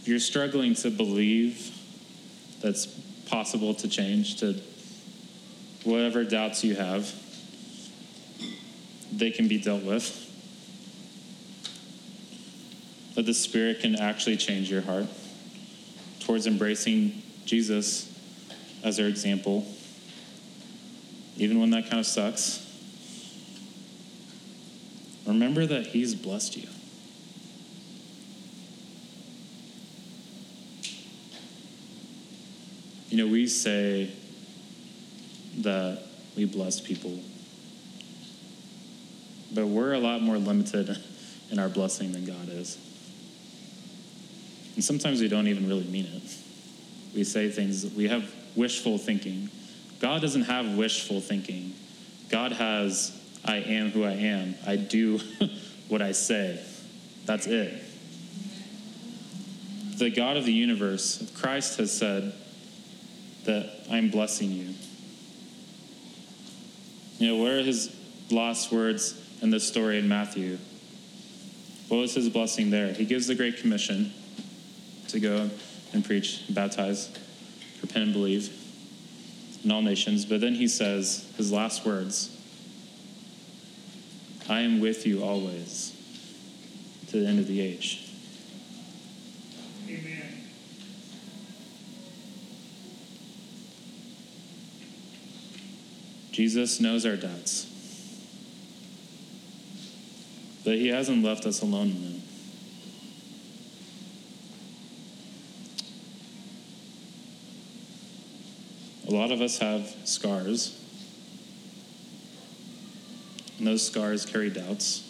If 0.00 0.08
you're 0.08 0.18
struggling 0.18 0.74
to 0.74 0.90
believe 0.90 1.74
that's 2.60 2.84
possible 2.84 3.72
to 3.76 3.88
change, 3.88 4.40
to 4.40 4.60
whatever 5.84 6.24
doubts 6.24 6.62
you 6.64 6.76
have, 6.76 7.12
they 9.12 9.30
can 9.30 9.48
be 9.48 9.58
dealt 9.58 9.82
with. 9.82 10.26
That 13.14 13.26
the 13.26 13.34
Spirit 13.34 13.80
can 13.80 13.96
actually 13.96 14.36
change 14.36 14.70
your 14.70 14.82
heart 14.82 15.06
towards 16.20 16.46
embracing 16.46 17.22
Jesus 17.44 18.06
as 18.84 19.00
our 19.00 19.06
example, 19.06 19.66
even 21.36 21.60
when 21.60 21.70
that 21.70 21.90
kind 21.90 21.98
of 21.98 22.06
sucks. 22.06 22.66
Remember 25.26 25.66
that 25.66 25.88
He's 25.88 26.14
blessed 26.14 26.56
you. 26.56 26.68
You 33.10 33.16
know, 33.16 33.26
we 33.26 33.48
say 33.48 34.12
that 35.62 36.02
we 36.36 36.44
bless 36.44 36.80
people 36.80 37.18
but 39.52 39.66
we're 39.66 39.92
a 39.92 39.98
lot 39.98 40.22
more 40.22 40.38
limited 40.38 40.96
in 41.50 41.58
our 41.58 41.68
blessing 41.68 42.12
than 42.12 42.24
God 42.24 42.48
is. 42.48 42.78
And 44.76 44.84
sometimes 44.84 45.20
we 45.20 45.28
don't 45.28 45.48
even 45.48 45.68
really 45.68 45.84
mean 45.84 46.06
it. 46.06 46.36
We 47.14 47.24
say 47.24 47.50
things, 47.50 47.86
we 47.96 48.08
have 48.08 48.32
wishful 48.54 48.98
thinking. 48.98 49.50
God 49.98 50.22
doesn't 50.22 50.42
have 50.42 50.76
wishful 50.76 51.20
thinking. 51.20 51.74
God 52.30 52.52
has, 52.52 53.18
I 53.44 53.56
am 53.56 53.90
who 53.90 54.04
I 54.04 54.12
am. 54.12 54.54
I 54.66 54.76
do 54.76 55.18
what 55.88 56.00
I 56.00 56.12
say. 56.12 56.64
That's 57.26 57.46
it. 57.46 57.82
The 59.96 60.10
God 60.10 60.36
of 60.36 60.44
the 60.44 60.52
universe, 60.52 61.30
Christ 61.36 61.78
has 61.78 61.92
said 61.92 62.32
that 63.44 63.68
I'm 63.90 64.10
blessing 64.10 64.52
you. 64.52 64.74
You 67.20 67.28
know, 67.28 67.36
what 67.36 67.52
are 67.52 67.62
his 67.62 67.94
last 68.30 68.72
words 68.72 69.14
in 69.42 69.50
this 69.50 69.68
story 69.68 69.98
in 69.98 70.08
Matthew. 70.08 70.58
What 71.88 71.98
was 71.98 72.14
his 72.14 72.30
blessing 72.30 72.70
there? 72.70 72.94
He 72.94 73.04
gives 73.04 73.26
the 73.26 73.34
Great 73.34 73.58
Commission 73.58 74.12
to 75.08 75.20
go 75.20 75.50
and 75.92 76.04
preach, 76.04 76.44
and 76.46 76.54
baptize, 76.54 77.10
repent 77.82 78.04
and 78.04 78.12
believe 78.14 78.50
in 79.62 79.70
all 79.70 79.82
nations. 79.82 80.24
But 80.24 80.40
then 80.40 80.54
he 80.54 80.66
says 80.66 81.30
his 81.36 81.52
last 81.52 81.84
words 81.84 82.36
I 84.48 84.60
am 84.60 84.80
with 84.80 85.06
you 85.06 85.22
always 85.22 85.94
to 87.08 87.20
the 87.20 87.26
end 87.26 87.38
of 87.38 87.46
the 87.46 87.60
age. 87.60 88.09
Jesus 96.40 96.80
knows 96.80 97.04
our 97.04 97.16
doubts. 97.16 97.66
But 100.64 100.76
He 100.76 100.88
hasn't 100.88 101.22
left 101.22 101.44
us 101.44 101.60
alone 101.60 101.90
in 101.90 102.02
them. 102.02 102.22
A 109.06 109.10
lot 109.10 109.30
of 109.32 109.42
us 109.42 109.58
have 109.58 109.94
scars, 110.04 110.82
and 113.58 113.66
those 113.66 113.86
scars 113.86 114.24
carry 114.24 114.48
doubts. 114.48 115.06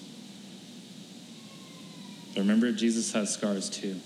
But 2.35 2.41
remember, 2.41 2.73
Jesus 2.73 3.13
has 3.13 3.33
scars 3.33 3.71
too. 3.71 4.01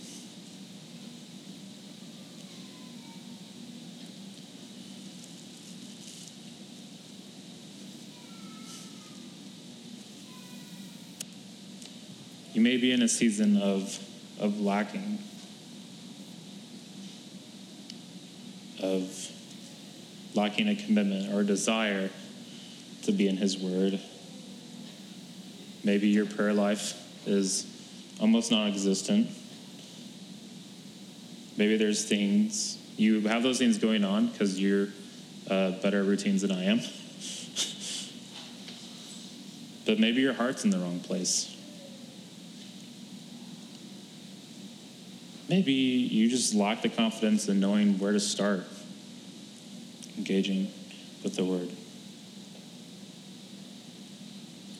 May 12.64 12.76
be 12.78 12.92
in 12.92 13.02
a 13.02 13.08
season 13.08 13.58
of, 13.58 13.98
of 14.40 14.58
lacking, 14.58 15.18
of 18.80 19.30
lacking 20.34 20.70
a 20.70 20.74
commitment 20.74 21.30
or 21.34 21.40
a 21.40 21.44
desire 21.44 22.08
to 23.02 23.12
be 23.12 23.28
in 23.28 23.36
His 23.36 23.58
Word. 23.58 24.00
Maybe 25.84 26.08
your 26.08 26.24
prayer 26.24 26.54
life 26.54 26.98
is 27.26 27.66
almost 28.18 28.50
non 28.50 28.68
existent. 28.68 29.28
Maybe 31.58 31.76
there's 31.76 32.02
things, 32.06 32.78
you 32.96 33.20
have 33.28 33.42
those 33.42 33.58
things 33.58 33.76
going 33.76 34.04
on 34.04 34.28
because 34.28 34.58
you're 34.58 34.88
uh, 35.50 35.72
better 35.82 36.02
routines 36.02 36.40
than 36.40 36.50
I 36.50 36.64
am. 36.64 36.78
but 39.84 39.98
maybe 39.98 40.22
your 40.22 40.32
heart's 40.32 40.64
in 40.64 40.70
the 40.70 40.78
wrong 40.78 41.00
place. 41.00 41.53
Maybe 45.54 45.72
you 45.72 46.28
just 46.28 46.52
lack 46.52 46.82
the 46.82 46.88
confidence 46.88 47.48
in 47.48 47.60
knowing 47.60 47.96
where 48.00 48.10
to 48.10 48.18
start 48.18 48.64
engaging 50.18 50.68
with 51.22 51.36
the 51.36 51.44
word. 51.44 51.70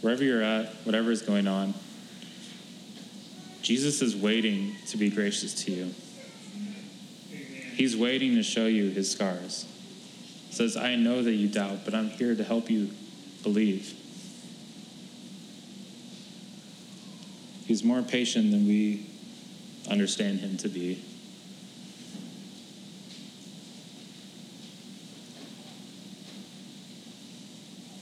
Wherever 0.01 0.25
you're 0.25 0.43
at, 0.43 0.71
whatever 0.83 1.13
is 1.13 1.23
going 1.23 1.47
on, 1.47 1.75
Jesus 3.63 4.03
is 4.03 4.17
waiting 4.17 4.75
to 4.89 4.97
be 4.97 5.11
gracious 5.11 5.55
to 5.65 5.71
you. 5.71 5.95
He's 7.77 7.97
waiting 7.97 8.35
to 8.35 8.43
show 8.43 8.67
you 8.67 8.91
his 8.91 9.09
scars. 9.09 9.67
He 10.49 10.55
says, 10.57 10.77
I 10.77 10.97
know 10.97 11.23
that 11.23 11.35
you 11.35 11.47
doubt, 11.47 11.85
but 11.85 11.95
I'm 11.95 12.11
here 12.11 12.35
to 12.35 12.43
help 12.43 12.69
you 12.69 12.91
believe. 13.45 13.95
He's 17.65 17.85
more 17.85 18.03
patient 18.03 18.51
than 18.51 18.67
we 18.67 19.14
understand 19.89 20.41
him 20.41 20.57
to 20.59 20.69
be. 20.69 21.03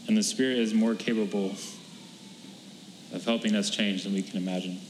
And 0.06 0.16
the 0.16 0.22
Spirit 0.22 0.58
is 0.58 0.74
more 0.74 0.94
capable 0.94 1.54
of 3.12 3.24
helping 3.24 3.54
us 3.54 3.70
change 3.70 4.04
than 4.04 4.12
we 4.12 4.22
can 4.22 4.36
imagine 4.36 4.80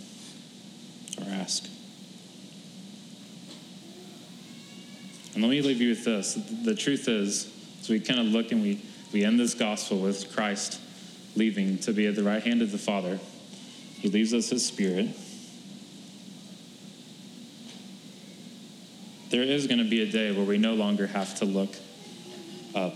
or 1.20 1.30
ask. 1.30 1.68
And 5.34 5.42
let 5.42 5.50
me 5.50 5.62
leave 5.62 5.80
you 5.80 5.90
with 5.90 6.04
this. 6.04 6.34
The 6.64 6.74
truth 6.74 7.08
is, 7.08 7.50
as 7.80 7.88
we 7.88 8.00
kind 8.00 8.20
of 8.20 8.26
look 8.26 8.52
and 8.52 8.62
we, 8.62 8.82
we 9.12 9.24
end 9.24 9.40
this 9.40 9.54
gospel 9.54 9.98
with 9.98 10.32
Christ 10.34 10.80
leaving 11.36 11.78
to 11.78 11.92
be 11.92 12.06
at 12.06 12.14
the 12.14 12.22
right 12.22 12.42
hand 12.42 12.60
of 12.60 12.70
the 12.70 12.78
Father, 12.78 13.18
He 13.98 14.08
leaves 14.08 14.34
us 14.34 14.50
His 14.50 14.64
Spirit. 14.66 15.08
There 19.32 19.42
is 19.42 19.66
going 19.66 19.78
to 19.78 19.88
be 19.88 20.02
a 20.02 20.06
day 20.06 20.30
where 20.30 20.44
we 20.44 20.58
no 20.58 20.74
longer 20.74 21.06
have 21.06 21.36
to 21.36 21.46
look 21.46 21.74
up, 22.74 22.94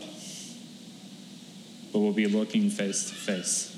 but 1.91 1.99
we'll 1.99 2.13
be 2.13 2.27
looking 2.27 2.69
face 2.69 3.09
to 3.09 3.15
face. 3.15 3.75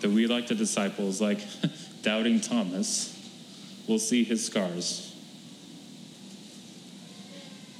That 0.00 0.12
we, 0.12 0.26
like 0.26 0.46
the 0.46 0.54
disciples, 0.54 1.20
like 1.20 1.40
doubting 2.02 2.40
Thomas, 2.40 3.14
will 3.86 3.98
see 3.98 4.24
his 4.24 4.46
scars 4.46 5.14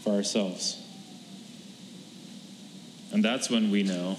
for 0.02 0.10
ourselves. 0.10 0.76
And 3.10 3.24
that's 3.24 3.48
when 3.48 3.70
we 3.70 3.84
know 3.84 4.18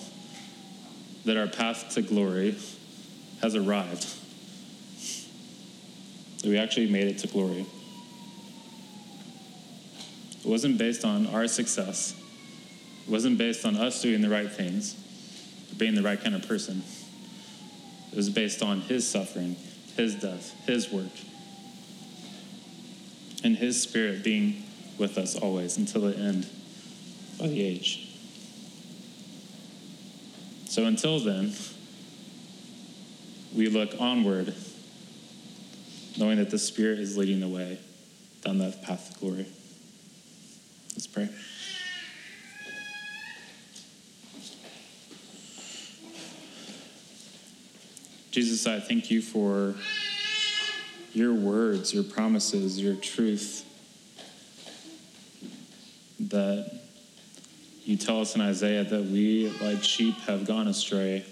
that 1.25 1.37
our 1.37 1.45
path 1.45 1.91
to 1.93 2.01
glory 2.01 2.55
has 3.43 3.53
arrived. 3.53 4.07
That 6.41 6.49
we 6.49 6.57
actually 6.57 6.87
made 6.87 7.07
it 7.07 7.19
to 7.19 7.27
glory. 7.27 7.65
It 10.39 10.45
wasn't 10.45 10.77
based 10.77 11.05
on 11.05 11.27
our 11.27 11.47
success, 11.47 12.15
it 13.05 13.11
wasn't 13.11 13.37
based 13.37 13.65
on 13.65 13.75
us 13.75 14.01
doing 14.01 14.21
the 14.21 14.29
right 14.29 14.51
things, 14.51 14.95
being 15.77 15.95
the 15.95 16.01
right 16.01 16.21
kind 16.21 16.35
of 16.35 16.47
person. 16.47 16.83
It 18.11 18.17
was 18.17 18.29
based 18.29 18.61
on 18.61 18.81
his 18.81 19.07
suffering, 19.07 19.55
his 19.95 20.15
death, 20.15 20.53
his 20.65 20.91
work, 20.91 21.11
and 23.43 23.55
his 23.55 23.81
spirit 23.81 24.23
being 24.23 24.63
with 24.97 25.17
us 25.17 25.35
always 25.35 25.77
until 25.77 26.01
the 26.01 26.17
end 26.17 26.47
of 27.39 27.49
the 27.49 27.61
age. 27.61 28.07
So 30.65 30.85
until 30.85 31.19
then, 31.19 31.53
we 33.53 33.67
look 33.67 33.91
onward, 33.99 34.53
knowing 36.17 36.37
that 36.37 36.49
the 36.49 36.59
Spirit 36.59 36.99
is 36.99 37.17
leading 37.17 37.39
the 37.39 37.47
way 37.47 37.79
down 38.43 38.57
that 38.59 38.81
path 38.83 39.13
to 39.13 39.19
glory. 39.19 39.45
Let's 40.93 41.07
pray. 41.07 41.29
Jesus, 48.31 48.65
I 48.65 48.79
thank 48.79 49.11
you 49.11 49.21
for 49.21 49.75
your 51.13 51.33
words, 51.33 51.93
your 51.93 52.03
promises, 52.03 52.79
your 52.79 52.95
truth 52.95 53.65
that 56.19 56.71
you 57.83 57.97
tell 57.97 58.21
us 58.21 58.35
in 58.35 58.41
Isaiah 58.41 58.85
that 58.85 59.05
we, 59.05 59.49
like 59.59 59.83
sheep, 59.83 60.15
have 60.21 60.45
gone 60.45 60.67
astray. 60.67 61.25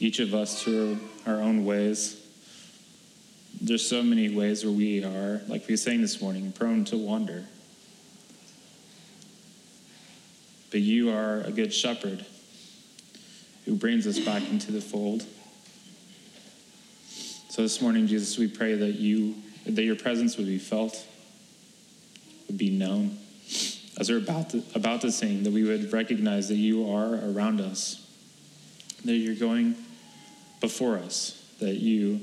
Each 0.00 0.18
of 0.18 0.34
us 0.34 0.64
to 0.64 0.98
our 1.24 1.40
own 1.40 1.64
ways. 1.64 2.25
There's 3.60 3.88
so 3.88 4.02
many 4.02 4.28
ways 4.28 4.64
where 4.64 4.72
we 4.72 5.02
are, 5.02 5.40
like 5.48 5.66
we 5.66 5.72
were 5.72 5.78
saying 5.78 6.02
this 6.02 6.20
morning, 6.20 6.52
prone 6.52 6.84
to 6.86 6.96
wander. 6.96 7.44
But 10.70 10.80
you 10.80 11.10
are 11.10 11.40
a 11.40 11.50
good 11.50 11.72
shepherd 11.72 12.26
who 13.64 13.74
brings 13.74 14.06
us 14.06 14.18
back 14.18 14.48
into 14.50 14.72
the 14.72 14.80
fold. 14.80 15.24
So 17.48 17.62
this 17.62 17.80
morning, 17.80 18.06
Jesus, 18.06 18.36
we 18.36 18.46
pray 18.46 18.74
that 18.74 18.96
you 18.96 19.36
that 19.64 19.82
your 19.82 19.96
presence 19.96 20.36
would 20.36 20.46
be 20.46 20.58
felt, 20.58 21.04
would 22.46 22.58
be 22.58 22.70
known. 22.70 23.18
As 23.98 24.10
we're 24.10 24.18
about 24.18 24.50
to, 24.50 24.62
about 24.74 25.00
to 25.00 25.10
sing, 25.10 25.42
that 25.42 25.52
we 25.52 25.64
would 25.64 25.92
recognize 25.92 26.48
that 26.48 26.56
you 26.56 26.88
are 26.90 27.14
around 27.14 27.60
us, 27.60 28.06
that 29.04 29.14
you're 29.14 29.34
going 29.34 29.74
before 30.60 30.98
us, 30.98 31.42
that 31.58 31.76
you 31.76 32.20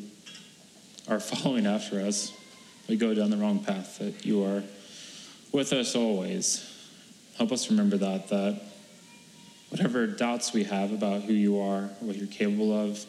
are 1.08 1.20
following 1.20 1.66
after 1.66 2.00
us. 2.02 2.32
We 2.88 2.98
go 2.98 3.14
down 3.14 3.30
the 3.30 3.38
wrong 3.38 3.60
path, 3.60 4.00
that 4.00 4.26
you 4.26 4.44
are 4.44 4.64
with 5.52 5.74
us 5.74 5.96
always. 5.96 6.70
Help 7.38 7.52
us 7.52 7.70
remember 7.70 7.98
that, 7.98 8.30
that 8.30 8.62
whatever 9.70 10.06
doubts 10.08 10.54
we 10.54 10.64
have 10.66 10.92
about 10.92 11.24
who 11.24 11.34
you 11.34 11.60
are, 11.60 11.90
what 12.00 12.16
you're 12.16 12.28
capable 12.28 12.72
of, 12.72 13.06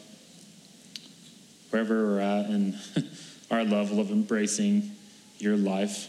wherever 1.69 2.05
we're 2.05 2.19
at, 2.19 2.45
and 2.45 2.75
our 3.51 3.63
level 3.63 3.99
of 3.99 4.11
embracing 4.11 4.91
your 5.37 5.57
life 5.57 6.07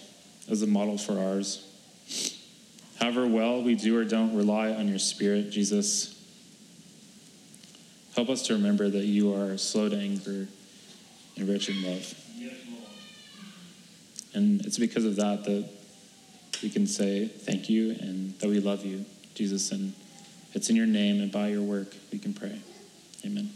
as 0.49 0.62
a 0.62 0.66
model 0.66 0.97
for 0.97 1.18
ours. 1.18 1.62
However 3.01 3.26
well 3.26 3.62
we 3.62 3.74
do 3.74 3.99
or 3.99 4.05
don't 4.05 4.34
rely 4.34 4.70
on 4.70 4.89
your 4.89 4.99
spirit, 4.99 5.51
Jesus, 5.51 6.12
help 8.14 8.30
us 8.30 8.47
to 8.47 8.55
remember 8.55 8.89
that 8.89 9.05
you 9.05 9.34
are 9.34 9.59
slow 9.59 9.89
to 9.89 9.97
anger 9.97 10.49
and 11.37 11.49
rich 11.49 11.68
in 11.68 11.82
love. 11.82 12.14
And 14.34 14.64
it's 14.66 14.78
because 14.78 15.05
of 15.05 15.16
that 15.16 15.45
that 15.45 15.68
we 16.62 16.70
can 16.70 16.87
say 16.87 17.26
thank 17.26 17.70
you 17.70 17.97
and 18.01 18.39
that 18.41 18.49
we 18.49 18.61
love 18.61 18.84
you, 18.84 19.05
Jesus. 19.34 19.72
And 19.72 19.95
it's 20.53 20.68
in 20.68 20.76
your 20.76 20.87
name 20.87 21.20
and 21.20 21.32
by 21.32 21.49
your 21.49 21.62
work 21.62 21.95
we 22.12 22.18
can 22.18 22.34
pray. 22.34 22.61
Amen. 23.24 23.51